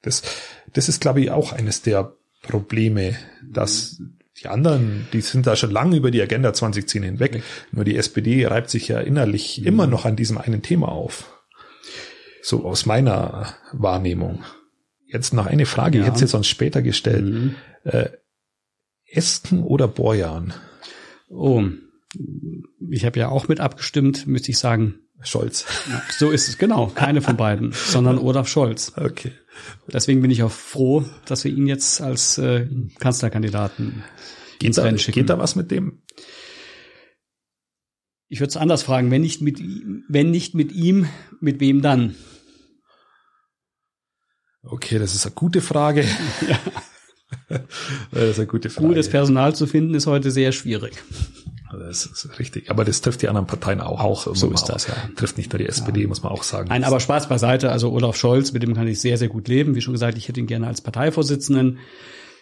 das, 0.01 0.23
das 0.73 0.89
ist, 0.89 1.01
glaube 1.01 1.21
ich, 1.21 1.31
auch 1.31 1.53
eines 1.53 1.81
der 1.81 2.13
Probleme, 2.41 3.15
dass 3.43 4.01
die 4.41 4.47
anderen, 4.47 5.07
die 5.11 5.21
sind 5.21 5.47
da 5.47 5.55
schon 5.55 5.71
lange 5.71 5.97
über 5.97 6.11
die 6.11 6.21
Agenda 6.21 6.53
2010 6.53 7.03
hinweg. 7.03 7.31
Okay. 7.35 7.43
Nur 7.71 7.83
die 7.83 7.97
SPD 7.97 8.45
reibt 8.45 8.69
sich 8.69 8.87
ja 8.87 8.99
innerlich 8.99 9.59
mhm. 9.59 9.67
immer 9.67 9.87
noch 9.87 10.05
an 10.05 10.15
diesem 10.15 10.37
einen 10.37 10.61
Thema 10.61 10.89
auf. 10.89 11.41
So 12.41 12.65
aus 12.65 12.85
meiner 12.85 13.53
Wahrnehmung. 13.73 14.43
Jetzt 15.05 15.33
noch 15.33 15.45
eine 15.45 15.65
Frage, 15.65 15.97
ja. 15.97 16.03
ich 16.03 16.09
hätte 16.09 16.19
sie 16.19 16.27
sonst 16.27 16.47
später 16.47 16.81
gestellt. 16.81 17.25
Mhm. 17.25 17.55
Äh, 17.83 18.09
Esken 19.05 19.63
oder 19.63 19.87
Borjan? 19.87 20.53
Oh, 21.29 21.63
ich 22.89 23.05
habe 23.05 23.19
ja 23.19 23.29
auch 23.29 23.47
mit 23.47 23.59
abgestimmt, 23.59 24.27
müsste 24.27 24.51
ich 24.51 24.57
sagen. 24.57 24.99
Scholz. 25.21 25.65
So 26.17 26.31
ist 26.31 26.47
es, 26.47 26.57
genau. 26.57 26.87
Keine 26.87 27.21
von 27.21 27.37
beiden, 27.37 27.73
sondern 27.73 28.17
Olaf 28.17 28.47
Scholz. 28.47 28.93
Okay. 28.95 29.33
Deswegen 29.91 30.21
bin 30.21 30.31
ich 30.31 30.43
auch 30.43 30.51
froh, 30.51 31.03
dass 31.25 31.43
wir 31.43 31.51
ihn 31.51 31.67
jetzt 31.67 32.01
als 32.01 32.37
äh, 32.37 32.67
Kanzlerkandidaten 32.99 34.03
geht 34.59 34.67
ins 34.67 34.79
Rennen 34.79 34.97
schicken. 34.97 35.19
Geht 35.19 35.29
da 35.29 35.37
was 35.37 35.55
mit 35.55 35.71
dem? 35.71 36.01
Ich 38.29 38.39
würde 38.39 38.49
es 38.49 38.57
anders 38.57 38.83
fragen. 38.83 39.11
Wenn 39.11 39.21
nicht 39.21 39.41
mit, 39.41 39.59
wenn 40.07 40.31
nicht 40.31 40.55
mit 40.55 40.71
ihm, 40.71 41.07
mit 41.41 41.59
wem 41.59 41.81
dann? 41.81 42.15
Okay, 44.63 44.99
das 44.99 45.15
ist 45.15 45.25
eine 45.25 45.35
gute 45.35 45.61
Frage. 45.61 46.05
Ja. 46.47 46.59
das 48.11 48.23
ist 48.23 48.39
eine 48.39 48.47
gute 48.47 48.69
Frage. 48.69 48.87
Gutes 48.87 49.09
Personal 49.09 49.55
zu 49.55 49.67
finden 49.67 49.93
ist 49.95 50.07
heute 50.07 50.31
sehr 50.31 50.51
schwierig. 50.51 50.93
Das 51.89 52.05
ist 52.05 52.37
richtig. 52.37 52.69
Aber 52.69 52.85
das 52.85 53.01
trifft 53.01 53.23
die 53.23 53.29
anderen 53.29 53.47
Parteien 53.47 53.81
auch. 53.81 53.99
Auch 53.99 54.35
so 54.35 54.51
ist 54.51 54.65
das, 54.65 54.85
ja. 54.85 54.93
Trifft 55.15 55.39
nicht 55.39 55.51
nur 55.51 55.57
die 55.57 55.65
SPD, 55.65 56.03
ja. 56.03 56.07
muss 56.07 56.21
man 56.21 56.31
auch 56.31 56.43
sagen. 56.43 56.69
Nein, 56.69 56.83
aber 56.83 56.99
Spaß 56.99 57.27
beiseite. 57.27 57.71
Also 57.71 57.91
Olaf 57.91 58.15
Scholz, 58.15 58.51
mit 58.51 58.61
dem 58.61 58.75
kann 58.75 58.87
ich 58.87 59.01
sehr, 59.01 59.17
sehr 59.17 59.27
gut 59.27 59.47
leben. 59.47 59.73
Wie 59.73 59.81
schon 59.81 59.93
gesagt, 59.93 60.15
ich 60.15 60.27
hätte 60.27 60.39
ihn 60.39 60.45
gerne 60.45 60.67
als 60.67 60.81
Parteivorsitzenden 60.81 61.79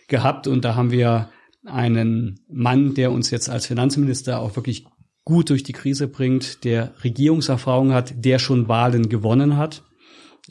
gehabt. 0.09 0.47
Und 0.47 0.65
da 0.65 0.75
haben 0.75 0.91
wir 0.91 1.29
einen 1.63 2.41
Mann, 2.49 2.93
der 2.93 3.13
uns 3.13 3.31
jetzt 3.31 3.49
als 3.49 3.67
Finanzminister 3.67 4.41
auch 4.41 4.57
wirklich 4.57 4.85
gut 5.23 5.49
durch 5.49 5.63
die 5.63 5.71
Krise 5.71 6.09
bringt, 6.09 6.65
der 6.65 6.93
Regierungserfahrung 7.01 7.93
hat, 7.93 8.25
der 8.25 8.39
schon 8.39 8.67
Wahlen 8.67 9.07
gewonnen 9.07 9.55
hat 9.55 9.85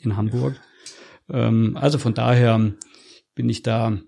in 0.01 0.17
Hamburg. 0.17 0.59
Ähm, 1.29 1.77
also 1.79 1.99
von 1.99 2.15
daher 2.15 2.73
bin 3.35 3.47
ich 3.47 3.61
da 3.61 3.99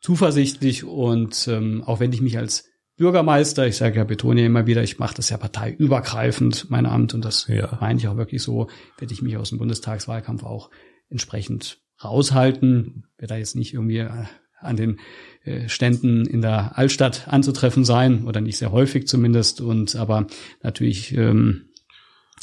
zuversichtlich 0.00 0.84
und 0.84 1.48
ähm, 1.48 1.82
auch 1.84 1.98
wenn 1.98 2.12
ich 2.12 2.20
mich 2.20 2.38
als 2.38 2.68
Bürgermeister. 2.96 3.66
Ich 3.66 3.76
sage 3.76 3.96
ja, 3.96 4.04
betone 4.04 4.40
ja 4.40 4.46
immer 4.46 4.66
wieder, 4.66 4.82
ich 4.82 4.98
mache 4.98 5.14
das 5.14 5.30
ja 5.30 5.36
parteiübergreifend, 5.36 6.70
mein 6.70 6.86
Amt, 6.86 7.14
und 7.14 7.24
das 7.24 7.46
ja. 7.48 7.76
meine 7.80 7.98
ich 7.98 8.08
auch 8.08 8.16
wirklich 8.16 8.42
so, 8.42 8.68
werde 8.98 9.12
ich 9.12 9.22
mich 9.22 9.36
aus 9.36 9.50
dem 9.50 9.58
Bundestagswahlkampf 9.58 10.42
auch 10.44 10.70
entsprechend 11.08 11.80
raushalten, 12.02 13.04
werde 13.18 13.34
da 13.34 13.38
jetzt 13.38 13.56
nicht 13.56 13.74
irgendwie 13.74 13.98
äh, 13.98 14.24
an 14.60 14.76
den 14.76 14.98
äh, 15.44 15.68
Ständen 15.68 16.26
in 16.26 16.42
der 16.42 16.78
Altstadt 16.78 17.28
anzutreffen 17.28 17.84
sein 17.84 18.24
oder 18.24 18.40
nicht 18.40 18.56
sehr 18.56 18.72
häufig 18.72 19.06
zumindest. 19.06 19.60
Und 19.60 19.96
aber 19.96 20.26
natürlich 20.62 21.12
ähm, 21.16 21.68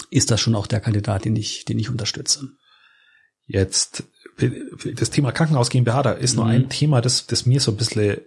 ist 0.10 0.32
das 0.32 0.40
schon 0.40 0.56
auch 0.56 0.68
der 0.68 0.80
Kandidat, 0.80 1.26
den 1.26 1.36
ich, 1.36 1.66
den 1.66 1.80
ich 1.80 1.90
unterstütze. 1.90 2.50
Jetzt 3.46 4.04
das 4.96 5.10
Thema 5.10 5.32
Krankenhaus 5.32 5.70
GmbH, 5.70 6.02
da 6.02 6.12
ist 6.12 6.34
mhm. 6.34 6.40
noch 6.40 6.48
ein 6.48 6.70
Thema, 6.70 7.02
das, 7.02 7.28
das 7.28 7.46
mir 7.46 7.60
so 7.60 7.72
ein 7.72 7.78
bisschen 7.78 8.18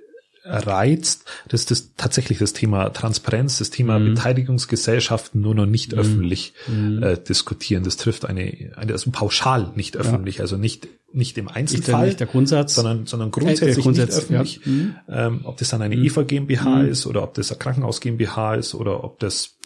reizt, 0.48 1.24
das 1.48 1.62
ist 1.62 1.70
das, 1.70 1.94
tatsächlich 1.96 2.38
das 2.38 2.52
Thema 2.52 2.90
Transparenz, 2.90 3.58
das 3.58 3.70
Thema 3.70 3.98
mhm. 3.98 4.14
Beteiligungsgesellschaften 4.14 5.40
nur 5.40 5.54
noch 5.54 5.66
nicht 5.66 5.92
mhm. 5.92 5.98
öffentlich 5.98 6.54
mhm. 6.68 7.02
äh, 7.02 7.18
diskutieren. 7.18 7.82
Das 7.84 7.96
trifft 7.96 8.24
eine, 8.24 8.72
eine 8.76 8.92
also 8.92 9.10
pauschal 9.10 9.72
nicht 9.74 9.96
öffentlich, 9.96 10.36
ja. 10.36 10.42
also 10.42 10.56
nicht 10.56 10.88
nicht 11.12 11.38
im 11.38 11.48
Einzelfall, 11.48 12.06
nicht 12.06 12.20
der 12.20 12.26
Grundsatz, 12.26 12.74
sondern 12.74 13.06
sondern 13.06 13.30
grundsätzlich 13.30 13.84
Grundsatz, 13.84 14.08
nicht 14.08 14.18
öffentlich. 14.18 14.60
Ja. 14.64 14.72
Mhm. 14.72 14.94
Ähm, 15.08 15.40
ob 15.44 15.56
das 15.56 15.70
dann 15.70 15.82
eine 15.82 15.96
mhm. 15.96 16.04
EVA 16.04 16.22
GmbH 16.22 16.82
mhm. 16.82 16.88
ist 16.88 17.06
oder 17.06 17.22
ob 17.22 17.34
das 17.34 17.52
ein 17.52 17.58
Krankenhaus 17.58 18.00
GmbH 18.00 18.54
ist 18.54 18.74
oder 18.74 19.02
ob 19.04 19.18
das 19.18 19.56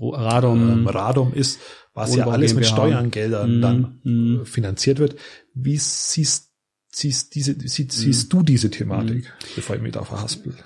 Radom, 0.00 0.70
ähm, 0.70 0.86
Radom 0.88 1.32
ist, 1.32 1.60
was 1.94 2.10
Wohnbau 2.10 2.26
ja 2.26 2.32
alles 2.32 2.50
GmbH. 2.52 2.60
mit 2.60 2.66
Steuergeldern 2.66 3.62
dann 3.62 4.44
finanziert 4.44 4.98
wird. 4.98 5.16
Wie 5.54 5.78
siehst 5.78 6.47
siehst, 6.98 7.34
diese, 7.34 7.56
siehst, 7.58 7.92
siehst 7.92 8.32
du 8.32 8.42
diese 8.42 8.70
Thematik, 8.70 9.24
mhm. 9.24 9.46
bevor 9.56 9.76
ich 9.76 9.82
mich 9.82 9.92
da 9.92 10.04
verhaspel? 10.04 10.54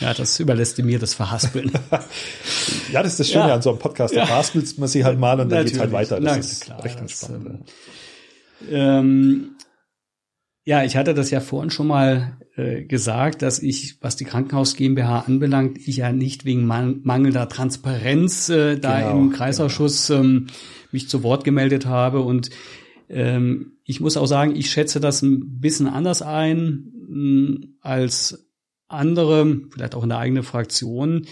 Ja. 0.00 0.14
das 0.14 0.38
überlässt 0.40 0.78
mir 0.78 0.98
das 0.98 1.14
Verhaspeln. 1.14 1.70
ja, 2.92 3.02
das 3.02 3.12
ist 3.12 3.20
das 3.20 3.28
Schöne 3.30 3.48
ja. 3.48 3.54
an 3.54 3.62
so 3.62 3.70
einem 3.70 3.78
Podcast. 3.78 4.14
Da 4.14 4.20
ja. 4.20 4.26
verhaspelst 4.26 4.78
man 4.78 4.88
sich 4.88 5.04
halt 5.04 5.18
mal 5.18 5.32
und 5.32 5.50
dann 5.50 5.64
Natürlich. 5.64 5.72
geht's 5.72 5.80
halt 5.80 5.92
weiter. 5.92 6.20
Das 6.20 6.24
Na, 6.24 6.36
ist 6.36 6.60
klar, 6.62 6.84
recht 6.84 6.98
entspannt. 6.98 7.70
Ähm, 8.70 9.56
ja, 10.64 10.84
ich 10.84 10.96
hatte 10.96 11.14
das 11.14 11.30
ja 11.30 11.40
vorhin 11.40 11.70
schon 11.70 11.86
mal 11.86 12.38
äh, 12.56 12.82
gesagt, 12.82 13.42
dass 13.42 13.60
ich, 13.60 13.98
was 14.02 14.16
die 14.16 14.24
Krankenhaus 14.24 14.74
GmbH 14.74 15.20
anbelangt, 15.20 15.78
ich 15.86 15.98
ja 15.98 16.12
nicht 16.12 16.44
wegen 16.44 16.66
man 16.66 17.00
mangelnder 17.04 17.48
Transparenz 17.48 18.48
äh, 18.48 18.78
da 18.78 19.00
genau, 19.00 19.18
im 19.18 19.30
Kreisausschuss 19.32 20.08
genau. 20.08 20.20
ähm, 20.20 20.46
mich 20.92 21.08
zu 21.08 21.22
Wort 21.22 21.44
gemeldet 21.44 21.86
habe 21.86 22.20
und 22.20 22.50
ähm, 23.08 23.77
ich 23.88 24.00
muss 24.00 24.18
auch 24.18 24.26
sagen, 24.26 24.54
ich 24.54 24.70
schätze 24.70 25.00
das 25.00 25.22
ein 25.22 25.60
bisschen 25.60 25.86
anders 25.86 26.20
ein 26.20 26.92
hm, 27.06 27.78
als 27.80 28.46
andere, 28.86 29.62
vielleicht 29.70 29.94
auch 29.94 30.02
in 30.02 30.10
der 30.10 30.18
eigenen 30.18 30.42
Fraktion, 30.42 31.26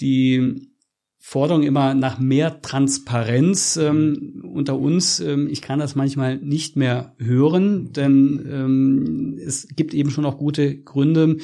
die 0.00 0.70
Forderung 1.18 1.62
immer 1.62 1.92
nach 1.92 2.18
mehr 2.18 2.62
Transparenz 2.62 3.76
ähm, 3.76 4.50
unter 4.50 4.78
uns. 4.78 5.20
Ähm, 5.20 5.46
ich 5.50 5.60
kann 5.60 5.78
das 5.78 5.94
manchmal 5.94 6.38
nicht 6.38 6.74
mehr 6.74 7.14
hören, 7.18 7.92
denn 7.92 8.48
ähm, 8.50 9.38
es 9.38 9.68
gibt 9.68 9.92
eben 9.92 10.10
schon 10.10 10.24
auch 10.24 10.38
gute 10.38 10.80
Gründe, 10.80 11.36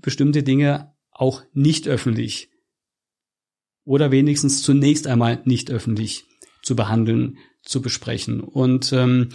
bestimmte 0.00 0.42
Dinge 0.42 0.94
auch 1.12 1.44
nicht 1.52 1.86
öffentlich 1.86 2.50
oder 3.84 4.10
wenigstens 4.10 4.62
zunächst 4.62 5.06
einmal 5.06 5.42
nicht 5.44 5.70
öffentlich 5.70 6.24
zu 6.62 6.74
behandeln 6.74 7.38
zu 7.62 7.80
besprechen. 7.80 8.40
Und 8.40 8.92
ähm, 8.92 9.28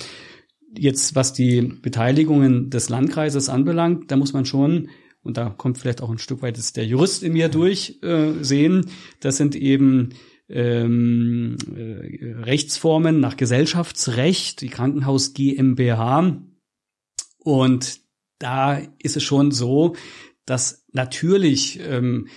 jetzt, 0.78 1.16
was 1.16 1.34
die 1.34 1.62
Beteiligungen 1.62 2.70
des 2.70 2.90
Landkreises 2.90 3.50
anbelangt, 3.50 4.12
da 4.12 4.18
muss 4.18 4.34
man 4.34 4.46
schon, 4.46 4.90
und 5.24 5.38
da 5.38 5.50
kommt 5.50 5.78
vielleicht 5.78 6.02
auch 6.02 6.10
ein 6.10 6.18
Stück 6.18 6.42
weit 6.42 6.76
der 6.76 6.86
Jurist 6.86 7.24
in 7.24 7.34
mir 7.34 7.50
durch, 7.50 8.00
äh, 8.02 8.34
sehen, 8.42 8.88
das 9.20 9.38
sind 9.38 9.56
eben 9.56 10.10
ähm, 10.50 11.58
äh, 11.76 12.34
Rechtsformen 12.42 13.20
nach 13.20 13.38
Gesellschaftsrecht, 13.38 14.62
die 14.62 14.70
Krankenhaus 14.70 15.34
GmbH. 15.34 16.42
Und 17.38 18.00
da 18.40 18.82
ist 19.00 19.18
es 19.18 19.24
schon 19.24 19.52
so, 19.52 19.96
dass 20.46 20.86
natürlich 20.92 21.80
ähm, 21.82 22.28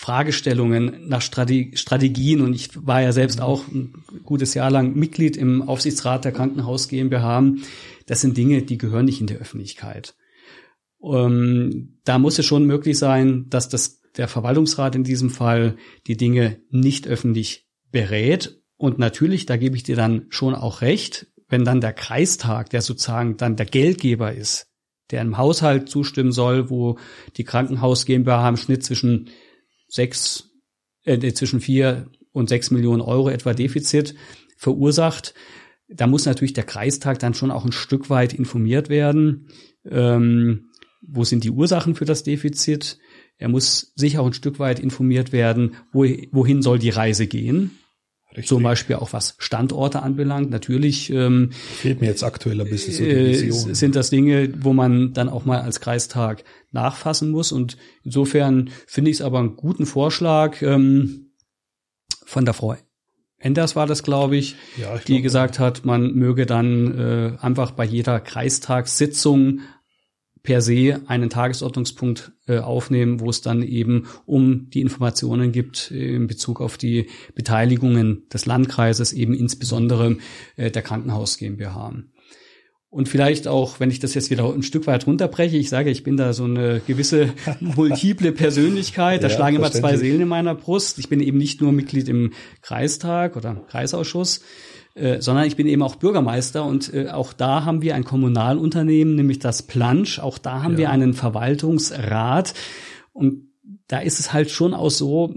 Fragestellungen 0.00 1.08
nach 1.08 1.20
Strategien 1.20 2.40
und 2.40 2.54
ich 2.54 2.70
war 2.86 3.02
ja 3.02 3.12
selbst 3.12 3.42
auch 3.42 3.68
ein 3.68 4.02
gutes 4.24 4.54
Jahr 4.54 4.70
lang 4.70 4.94
Mitglied 4.94 5.36
im 5.36 5.60
Aufsichtsrat 5.60 6.24
der 6.24 6.32
Krankenhaus 6.32 6.88
GmbH. 6.88 7.52
Das 8.06 8.22
sind 8.22 8.34
Dinge, 8.34 8.62
die 8.62 8.78
gehören 8.78 9.04
nicht 9.04 9.20
in 9.20 9.26
der 9.26 9.36
Öffentlichkeit. 9.36 10.14
Ähm, 11.02 11.98
da 12.04 12.18
muss 12.18 12.38
es 12.38 12.46
schon 12.46 12.64
möglich 12.64 12.96
sein, 12.96 13.50
dass 13.50 13.68
das 13.68 14.00
der 14.16 14.26
Verwaltungsrat 14.26 14.94
in 14.94 15.04
diesem 15.04 15.28
Fall 15.28 15.76
die 16.06 16.16
Dinge 16.16 16.62
nicht 16.70 17.06
öffentlich 17.06 17.68
berät. 17.92 18.58
Und 18.78 18.98
natürlich, 18.98 19.44
da 19.44 19.58
gebe 19.58 19.76
ich 19.76 19.82
dir 19.82 19.96
dann 19.96 20.24
schon 20.30 20.54
auch 20.54 20.80
recht, 20.80 21.26
wenn 21.46 21.66
dann 21.66 21.82
der 21.82 21.92
Kreistag, 21.92 22.70
der 22.70 22.80
sozusagen 22.80 23.36
dann 23.36 23.56
der 23.56 23.66
Geldgeber 23.66 24.32
ist, 24.32 24.68
der 25.10 25.20
im 25.20 25.36
Haushalt 25.36 25.90
zustimmen 25.90 26.32
soll, 26.32 26.70
wo 26.70 26.96
die 27.36 27.44
Krankenhaus 27.44 28.06
GmbH 28.06 28.48
im 28.48 28.56
Schnitt 28.56 28.82
zwischen 28.82 29.28
sechs, 29.90 30.50
äh, 31.04 31.32
zwischen 31.32 31.60
vier 31.60 32.10
und 32.32 32.48
sechs 32.48 32.70
Millionen 32.70 33.02
Euro 33.02 33.28
etwa 33.28 33.52
Defizit 33.52 34.14
verursacht. 34.56 35.34
Da 35.88 36.06
muss 36.06 36.26
natürlich 36.26 36.52
der 36.52 36.64
Kreistag 36.64 37.18
dann 37.18 37.34
schon 37.34 37.50
auch 37.50 37.64
ein 37.64 37.72
Stück 37.72 38.08
weit 38.08 38.32
informiert 38.32 38.88
werden. 38.88 39.48
Ähm, 39.84 40.70
wo 41.02 41.24
sind 41.24 41.44
die 41.44 41.50
Ursachen 41.50 41.94
für 41.94 42.04
das 42.04 42.22
Defizit? 42.22 42.98
Er 43.38 43.48
muss 43.48 43.92
sicher 43.96 44.20
auch 44.20 44.26
ein 44.26 44.34
Stück 44.34 44.58
weit 44.58 44.78
informiert 44.78 45.32
werden, 45.32 45.76
wo, 45.92 46.04
wohin 46.30 46.62
soll 46.62 46.78
die 46.78 46.90
Reise 46.90 47.26
gehen? 47.26 47.72
Richtig. 48.30 48.46
Zum 48.46 48.62
Beispiel 48.62 48.96
auch 48.96 49.12
was 49.12 49.34
Standorte 49.38 50.02
anbelangt. 50.02 50.50
Natürlich 50.50 51.10
ähm, 51.10 51.50
fehlt 51.52 52.00
mir 52.00 52.06
jetzt 52.06 52.22
aktuell 52.22 52.60
ein 52.60 52.70
bisschen 52.70 52.94
so 52.94 53.02
die 53.02 53.10
äh, 53.10 53.42
Vision. 53.42 53.74
sind 53.74 53.96
das 53.96 54.10
Dinge, 54.10 54.52
wo 54.62 54.72
man 54.72 55.12
dann 55.12 55.28
auch 55.28 55.44
mal 55.44 55.60
als 55.60 55.80
Kreistag 55.80 56.44
nachfassen 56.70 57.30
muss. 57.30 57.50
Und 57.50 57.76
insofern 58.04 58.70
finde 58.86 59.10
ich 59.10 59.16
es 59.16 59.22
aber 59.22 59.40
einen 59.40 59.56
guten 59.56 59.84
Vorschlag 59.84 60.62
ähm, 60.62 61.32
von 62.24 62.44
der 62.44 62.54
Frau 62.54 62.76
Enders 63.40 63.74
war 63.74 63.86
das, 63.86 64.02
glaube 64.02 64.36
ich, 64.36 64.54
ja, 64.76 64.94
ich 64.96 65.04
die 65.04 65.14
glaub, 65.14 65.22
gesagt 65.22 65.58
hat, 65.58 65.84
man 65.86 66.12
möge 66.12 66.44
dann 66.44 66.98
äh, 66.98 67.36
einfach 67.40 67.70
bei 67.70 67.86
jeder 67.86 68.20
Kreistagssitzung 68.20 69.60
per 70.42 70.62
se 70.62 71.00
einen 71.06 71.30
Tagesordnungspunkt 71.30 72.32
äh, 72.46 72.58
aufnehmen, 72.58 73.20
wo 73.20 73.28
es 73.28 73.42
dann 73.42 73.62
eben 73.62 74.06
um 74.26 74.70
die 74.70 74.80
Informationen 74.80 75.52
gibt 75.52 75.90
äh, 75.90 76.14
in 76.14 76.26
Bezug 76.26 76.60
auf 76.60 76.78
die 76.78 77.08
Beteiligungen 77.34 78.28
des 78.32 78.46
Landkreises, 78.46 79.12
eben 79.12 79.34
insbesondere 79.34 80.16
äh, 80.56 80.70
der 80.70 80.82
Krankenhaus 80.82 81.36
GmbH. 81.36 81.94
Und 82.90 83.08
vielleicht 83.08 83.46
auch, 83.46 83.78
wenn 83.78 83.88
ich 83.90 84.00
das 84.00 84.14
jetzt 84.14 84.30
wieder 84.30 84.52
ein 84.52 84.64
Stück 84.64 84.88
weit 84.88 85.06
runterbreche, 85.06 85.56
ich 85.56 85.68
sage, 85.68 85.90
ich 85.90 86.02
bin 86.02 86.16
da 86.16 86.32
so 86.32 86.42
eine 86.42 86.80
gewisse 86.84 87.32
multiple 87.60 88.32
Persönlichkeit, 88.32 89.22
da 89.22 89.28
ja, 89.28 89.34
schlagen 89.34 89.56
immer 89.56 89.70
zwei 89.70 89.96
Seelen 89.96 90.22
in 90.22 90.28
meiner 90.28 90.56
Brust. 90.56 90.98
Ich 90.98 91.08
bin 91.08 91.20
eben 91.20 91.38
nicht 91.38 91.60
nur 91.60 91.70
Mitglied 91.70 92.08
im 92.08 92.32
Kreistag 92.62 93.36
oder 93.36 93.64
Kreisausschuss, 93.68 94.40
äh, 94.96 95.20
sondern 95.20 95.46
ich 95.46 95.54
bin 95.54 95.68
eben 95.68 95.82
auch 95.82 95.94
Bürgermeister 95.94 96.64
und 96.64 96.92
äh, 96.92 97.10
auch 97.10 97.32
da 97.32 97.64
haben 97.64 97.80
wir 97.80 97.94
ein 97.94 98.02
Kommunalunternehmen, 98.02 99.14
nämlich 99.14 99.38
das 99.38 99.62
Plansch. 99.62 100.18
Auch 100.18 100.38
da 100.38 100.64
haben 100.64 100.72
ja. 100.72 100.78
wir 100.78 100.90
einen 100.90 101.14
Verwaltungsrat 101.14 102.54
und 103.12 103.50
da 103.86 104.00
ist 104.00 104.18
es 104.18 104.32
halt 104.32 104.50
schon 104.50 104.74
auch 104.74 104.90
so, 104.90 105.32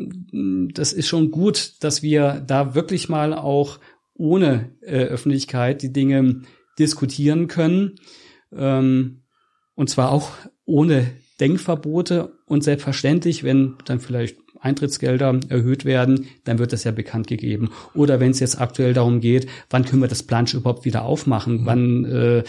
das 0.74 0.92
ist 0.94 1.08
schon 1.08 1.30
gut, 1.30 1.74
dass 1.82 2.02
wir 2.02 2.44
da 2.46 2.74
wirklich 2.74 3.10
mal 3.10 3.34
auch 3.34 3.80
ohne 4.16 4.72
äh, 4.82 5.04
Öffentlichkeit 5.04 5.82
die 5.82 5.94
Dinge 5.94 6.42
diskutieren 6.80 7.48
können. 7.48 7.96
Ähm, 8.52 9.24
und 9.76 9.90
zwar 9.90 10.12
auch 10.12 10.32
ohne 10.66 11.12
Denkverbote 11.40 12.38
und 12.46 12.64
selbstverständlich, 12.64 13.44
wenn 13.44 13.76
dann 13.86 14.00
vielleicht 14.00 14.43
Eintrittsgelder 14.64 15.40
erhöht 15.50 15.86
werden, 15.86 16.28
dann 16.46 16.58
wird 16.58 16.74
das 16.74 16.86
ja 16.86 16.92
bekannt 16.92 17.28
gegeben. 17.28 17.70
Oder 17.94 18.20
wenn 18.20 18.32
es 18.32 18.40
jetzt 18.40 18.60
aktuell 18.60 18.94
darum 18.94 19.20
geht, 19.20 19.48
wann 19.70 19.84
können 19.84 20.02
wir 20.02 20.08
das 20.08 20.24
Plansch 20.24 20.54
überhaupt 20.54 20.86
wieder 20.86 21.04
aufmachen? 21.04 21.62
Mhm. 21.62 21.66
Wann 21.66 22.06
äh, 22.06 22.44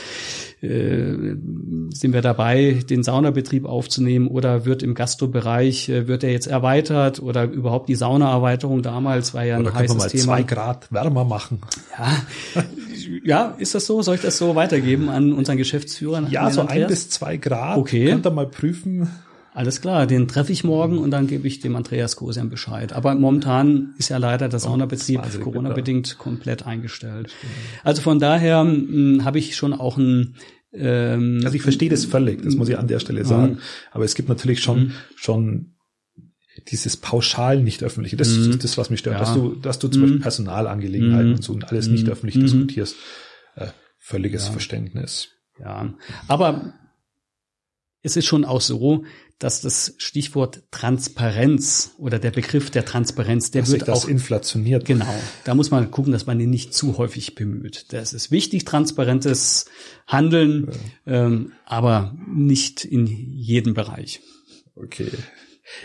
äh, 0.64 1.36
sind 1.90 2.12
wir 2.12 2.22
dabei, 2.22 2.82
den 2.88 3.02
Saunabetrieb 3.02 3.66
aufzunehmen? 3.66 4.28
Oder 4.28 4.64
wird 4.64 4.82
im 4.82 4.94
Gastrobereich, 4.94 5.88
äh, 5.88 6.06
wird 6.06 6.22
er 6.22 6.30
jetzt 6.30 6.46
erweitert? 6.46 7.20
Oder 7.20 7.44
überhaupt 7.44 7.88
die 7.88 7.96
Saunaerweiterung 7.96 8.82
damals 8.82 9.34
war 9.34 9.44
ja 9.44 9.56
ein 9.56 9.62
oder 9.62 9.74
heißes 9.74 9.96
mal 9.96 10.08
Thema. 10.08 10.22
zwei 10.22 10.42
Grad 10.44 10.92
wärmer 10.92 11.24
machen. 11.24 11.60
Ja. 11.98 12.62
ja, 13.24 13.54
ist 13.58 13.74
das 13.74 13.86
so? 13.86 14.02
Soll 14.02 14.14
ich 14.16 14.22
das 14.22 14.38
so 14.38 14.54
weitergeben 14.54 15.08
an 15.08 15.32
unseren 15.32 15.56
Geschäftsführer? 15.56 16.28
Ja, 16.30 16.50
so 16.50 16.66
ein 16.66 16.86
bis 16.86 17.10
zwei 17.10 17.36
Grad. 17.36 17.76
Okay. 17.76 18.06
Könnt 18.06 18.26
ihr 18.26 18.30
mal 18.30 18.46
prüfen. 18.46 19.08
Alles 19.54 19.80
klar, 19.80 20.08
den 20.08 20.26
treffe 20.26 20.50
ich 20.50 20.64
morgen 20.64 20.98
und 20.98 21.12
dann 21.12 21.28
gebe 21.28 21.46
ich 21.46 21.60
dem 21.60 21.76
Andreas 21.76 22.16
Kosian 22.16 22.50
Bescheid. 22.50 22.92
Aber 22.92 23.14
momentan 23.14 23.94
ist 23.98 24.08
ja 24.08 24.16
leider 24.18 24.48
der 24.48 24.58
Saunabetrieb 24.58 25.22
Corona-bedingt 25.40 26.18
komplett 26.18 26.66
eingestellt. 26.66 27.32
Also 27.84 28.02
von 28.02 28.18
daher 28.18 28.62
hm, 28.62 29.24
habe 29.24 29.38
ich 29.38 29.54
schon 29.54 29.72
auch 29.72 29.96
ein 29.96 30.34
ähm, 30.72 31.40
Also 31.44 31.54
ich 31.54 31.62
verstehe 31.62 31.88
das 31.88 32.04
völlig, 32.04 32.42
das 32.42 32.56
muss 32.56 32.68
ich 32.68 32.76
an 32.76 32.88
der 32.88 32.98
Stelle 32.98 33.24
sagen. 33.24 33.58
Aber 33.92 34.04
es 34.04 34.16
gibt 34.16 34.28
natürlich 34.28 34.60
schon, 34.60 34.78
mhm. 34.78 34.92
schon 35.14 35.74
dieses 36.68 36.96
pauschal 36.96 37.62
nicht 37.62 37.84
öffentliche, 37.84 38.16
das 38.16 38.28
ist 38.28 38.64
das, 38.64 38.76
was 38.76 38.90
mich 38.90 38.98
stört, 39.00 39.14
ja. 39.14 39.20
dass 39.20 39.34
du, 39.34 39.54
dass 39.54 39.78
du 39.78 39.86
zum 39.86 40.02
Beispiel. 40.02 40.20
Personalangelegenheiten 40.20 41.34
und 41.34 41.44
so 41.44 41.52
und 41.52 41.70
alles 41.70 41.86
nicht 41.86 42.08
öffentlich 42.08 42.42
diskutierst. 42.42 42.96
Äh, 43.54 43.68
völliges 44.00 44.46
ja. 44.46 44.52
Verständnis. 44.52 45.28
Ja, 45.60 45.94
aber 46.26 46.74
es 48.04 48.16
ist 48.16 48.26
schon 48.26 48.44
auch 48.44 48.60
so, 48.60 49.04
dass 49.38 49.62
das 49.62 49.94
Stichwort 49.96 50.62
Transparenz 50.70 51.94
oder 51.98 52.18
der 52.18 52.30
Begriff 52.30 52.70
der 52.70 52.84
Transparenz, 52.84 53.50
der 53.50 53.62
dass 53.62 53.72
wird 53.72 53.90
auch 53.90 54.06
inflationiert. 54.06 54.84
Genau. 54.84 55.12
Da 55.44 55.54
muss 55.54 55.70
man 55.70 55.90
gucken, 55.90 56.12
dass 56.12 56.26
man 56.26 56.38
ihn 56.38 56.50
nicht 56.50 56.74
zu 56.74 56.98
häufig 56.98 57.34
bemüht. 57.34 57.86
Das 57.92 58.12
ist 58.12 58.30
wichtig, 58.30 58.66
transparentes 58.66 59.64
Handeln, 60.06 60.68
ja. 61.06 61.24
ähm, 61.26 61.52
aber 61.64 62.14
nicht 62.28 62.84
in 62.84 63.06
jedem 63.06 63.72
Bereich. 63.72 64.20
Okay. 64.76 65.10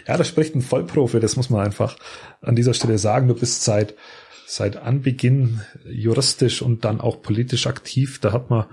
Ja, 0.05 0.17
da 0.17 0.25
spricht 0.25 0.55
ein 0.55 0.62
Vollprofi, 0.62 1.21
das 1.21 1.38
muss 1.38 1.49
man 1.49 1.65
einfach 1.65 1.95
an 2.41 2.58
dieser 2.58 2.73
Stelle 2.73 2.97
sagen. 2.97 3.29
Du 3.29 3.34
bist 3.34 3.63
seit 3.63 3.95
seit 4.45 4.77
Anbeginn 4.77 5.62
juristisch 5.88 6.63
und 6.63 6.84
dann 6.84 7.01
auch 7.01 7.21
politisch 7.21 7.67
aktiv. 7.67 8.19
Da 8.19 8.34
hat 8.34 8.49
man 8.49 8.65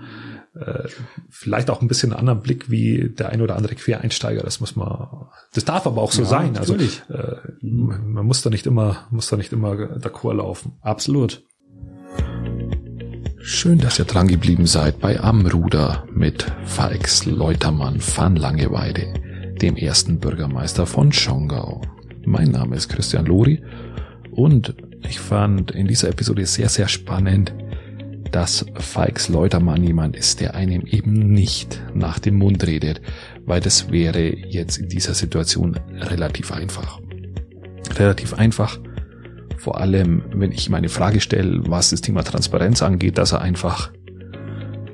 äh, 0.59 0.87
vielleicht 1.29 1.69
auch 1.69 1.81
ein 1.81 1.87
bisschen 1.87 2.11
einen 2.11 2.19
anderen 2.19 2.41
Blick 2.41 2.69
wie 2.69 3.09
der 3.09 3.29
ein 3.29 3.41
oder 3.41 3.55
andere 3.55 3.75
Quereinsteiger. 3.75 4.41
Das 4.43 4.59
muss 4.59 4.75
man, 4.75 5.27
das 5.53 5.65
darf 5.65 5.85
aber 5.87 6.01
auch 6.01 6.11
so 6.11 6.23
ja, 6.23 6.27
sein. 6.27 6.57
Also 6.57 6.75
äh, 6.75 7.35
man 7.61 8.25
muss 8.25 8.41
da 8.41 8.49
nicht 8.49 8.65
immer, 8.65 9.07
muss 9.09 9.29
da 9.29 9.37
nicht 9.37 9.53
immer 9.53 9.73
d'accord 9.73 10.35
laufen. 10.35 10.73
Absolut. 10.81 11.43
Schön, 13.39 13.79
dass 13.79 13.97
ihr 13.97 14.05
dran 14.05 14.27
geblieben 14.27 14.65
seid 14.65 14.99
bei 14.99 15.19
Amruder 15.21 16.05
mit 16.11 16.45
Falks 16.65 17.25
Leutermann 17.25 18.01
van 18.01 18.35
Langeweide, 18.35 19.13
dem 19.61 19.77
ersten 19.77 20.19
Bürgermeister 20.19 20.85
von 20.85 21.13
Schongau. 21.13 21.81
Mein 22.25 22.51
Name 22.51 22.75
ist 22.75 22.89
Christian 22.89 23.25
Lori 23.25 23.63
und 24.31 24.75
ich 25.07 25.19
fand 25.19 25.71
in 25.71 25.87
dieser 25.87 26.09
Episode 26.09 26.45
sehr, 26.45 26.67
sehr 26.67 26.89
spannend, 26.89 27.53
dass 28.31 28.65
Falks 28.75 29.29
Leutermann 29.29 29.83
jemand 29.83 30.15
ist, 30.15 30.39
der 30.39 30.55
einem 30.55 30.85
eben 30.85 31.13
nicht 31.13 31.81
nach 31.93 32.19
dem 32.19 32.35
Mund 32.35 32.65
redet, 32.65 33.01
weil 33.45 33.61
das 33.61 33.91
wäre 33.91 34.35
jetzt 34.35 34.77
in 34.77 34.89
dieser 34.89 35.13
Situation 35.13 35.79
relativ 35.99 36.51
einfach. 36.51 36.99
Relativ 37.97 38.33
einfach, 38.33 38.79
vor 39.57 39.79
allem 39.79 40.23
wenn 40.33 40.51
ich 40.51 40.69
meine 40.69 40.89
Frage 40.89 41.19
stelle, 41.19 41.61
was 41.67 41.89
das 41.89 42.01
Thema 42.01 42.23
Transparenz 42.23 42.81
angeht, 42.81 43.17
dass 43.17 43.31
er 43.31 43.41
einfach 43.41 43.91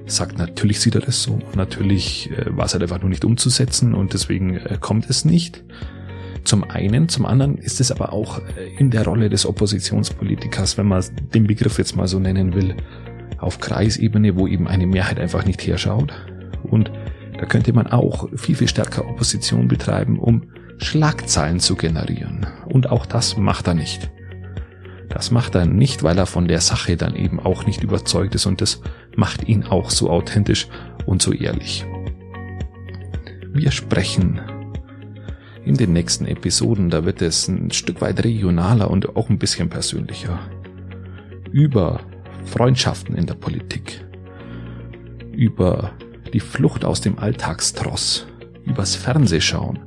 sagt, 0.06 0.38
natürlich 0.38 0.80
sieht 0.80 0.96
er 0.96 1.02
das 1.02 1.24
so, 1.24 1.40
natürlich 1.56 2.30
äh, 2.32 2.56
war 2.56 2.66
es 2.66 2.74
halt 2.74 2.84
einfach 2.84 3.02
nur 3.02 3.10
nicht 3.10 3.26
umzusetzen 3.26 3.94
und 3.94 4.14
deswegen 4.14 4.58
äh, 4.58 4.78
kommt 4.80 5.10
es 5.10 5.26
nicht. 5.26 5.64
Zum 6.44 6.66
einen, 6.66 7.08
zum 7.08 7.26
anderen 7.26 7.58
ist 7.58 7.80
es 7.80 7.92
aber 7.92 8.12
auch 8.12 8.40
äh, 8.40 8.42
in 8.78 8.92
der 8.92 9.06
Rolle 9.06 9.30
des 9.30 9.46
Oppositionspolitikers, 9.46 10.78
wenn 10.78 10.88
man 10.88 11.04
den 11.34 11.48
Begriff 11.48 11.78
jetzt 11.78 11.96
mal 11.96 12.08
so 12.08 12.20
nennen 12.20 12.54
will, 12.54 12.76
auf 13.38 13.60
Kreisebene, 13.60 14.38
wo 14.38 14.48
eben 14.48 14.68
eine 14.68 14.88
Mehrheit 14.88 15.20
einfach 15.20 15.46
nicht 15.46 15.66
herschaut. 15.66 16.14
Und 16.64 16.92
da 17.38 17.46
könnte 17.46 17.74
man 17.74 17.88
auch 17.88 18.30
viel, 18.36 18.56
viel 18.56 18.68
stärker 18.68 19.08
Opposition 19.08 19.68
betreiben, 19.68 20.20
um 20.20 20.44
Schlagzeilen 20.78 21.60
zu 21.60 21.76
generieren. 21.76 22.48
Und 22.66 22.90
auch 22.90 23.06
das 23.06 23.38
macht 23.38 23.68
er 23.68 23.74
nicht. 23.74 24.12
Das 25.10 25.30
macht 25.30 25.56
er 25.56 25.66
nicht, 25.66 26.04
weil 26.04 26.18
er 26.18 26.26
von 26.26 26.48
der 26.48 26.62
Sache 26.62 26.98
dann 26.98 27.16
eben 27.16 27.40
auch 27.40 27.66
nicht 27.66 27.84
überzeugt 27.84 28.34
ist 28.36 28.46
und 28.46 28.62
das 28.62 28.82
macht 29.16 29.48
ihn 29.48 29.64
auch 29.64 29.92
so 29.92 30.10
authentisch 30.10 30.68
und 31.06 31.22
so 31.22 31.32
ehrlich. 31.32 31.86
Wir 33.54 33.70
sprechen 33.70 34.42
in 35.64 35.76
den 35.76 35.94
nächsten 35.94 36.26
Episoden, 36.26 36.90
da 36.90 37.06
wird 37.06 37.22
es 37.22 37.48
ein 37.48 37.72
Stück 37.72 38.02
weit 38.02 38.24
regionaler 38.24 38.90
und 38.90 39.16
auch 39.16 39.30
ein 39.30 39.38
bisschen 39.38 39.70
persönlicher. 39.70 40.40
Über 41.52 42.02
Freundschaften 42.46 43.16
in 43.16 43.26
der 43.26 43.36
Politik, 43.36 44.04
über 45.32 45.92
die 46.34 46.40
Flucht 46.40 46.86
aus 46.86 47.02
dem 47.02 47.20
Alltagstross, 47.20 48.26
übers 48.66 48.96
Fernsehschauen, 48.96 49.80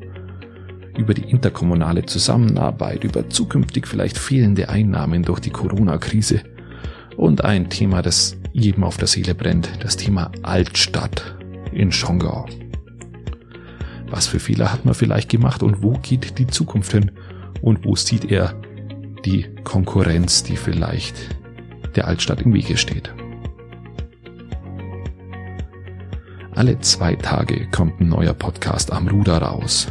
über 0.96 1.14
die 1.14 1.30
interkommunale 1.30 2.06
Zusammenarbeit, 2.06 3.04
über 3.04 3.28
zukünftig 3.28 3.86
vielleicht 3.86 4.18
fehlende 4.18 4.68
Einnahmen 4.68 5.22
durch 5.22 5.40
die 5.40 5.50
Corona-Krise 5.50 6.42
und 7.16 7.44
ein 7.44 7.68
Thema, 7.68 8.02
das 8.02 8.36
jedem 8.52 8.84
auf 8.84 8.96
der 8.96 9.08
Seele 9.08 9.34
brennt, 9.34 9.70
das 9.80 9.96
Thema 9.96 10.30
Altstadt 10.42 11.36
in 11.72 11.92
Schongau. 11.92 12.46
Was 14.08 14.26
für 14.26 14.38
Fehler 14.38 14.72
hat 14.72 14.84
man 14.84 14.94
vielleicht 14.94 15.28
gemacht 15.28 15.62
und 15.62 15.82
wo 15.82 15.92
geht 15.92 16.38
die 16.38 16.46
Zukunft 16.46 16.92
hin 16.92 17.10
und 17.60 17.84
wo 17.84 17.96
sieht 17.96 18.30
er 18.30 18.54
die 19.24 19.46
Konkurrenz, 19.64 20.44
die 20.44 20.56
vielleicht 20.56 21.14
der 21.96 22.06
Altstadt 22.06 22.42
im 22.42 22.52
Wege 22.52 22.76
steht. 22.76 23.12
Alle 26.54 26.78
zwei 26.80 27.16
Tage 27.16 27.68
kommt 27.70 28.00
ein 28.00 28.08
neuer 28.08 28.32
Podcast 28.32 28.92
am 28.92 29.08
Ruder 29.08 29.38
raus. 29.38 29.88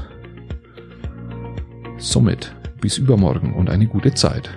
Somit 1.97 2.55
bis 2.81 2.97
übermorgen 2.97 3.53
und 3.53 3.69
eine 3.69 3.87
gute 3.87 4.13
Zeit. 4.13 4.49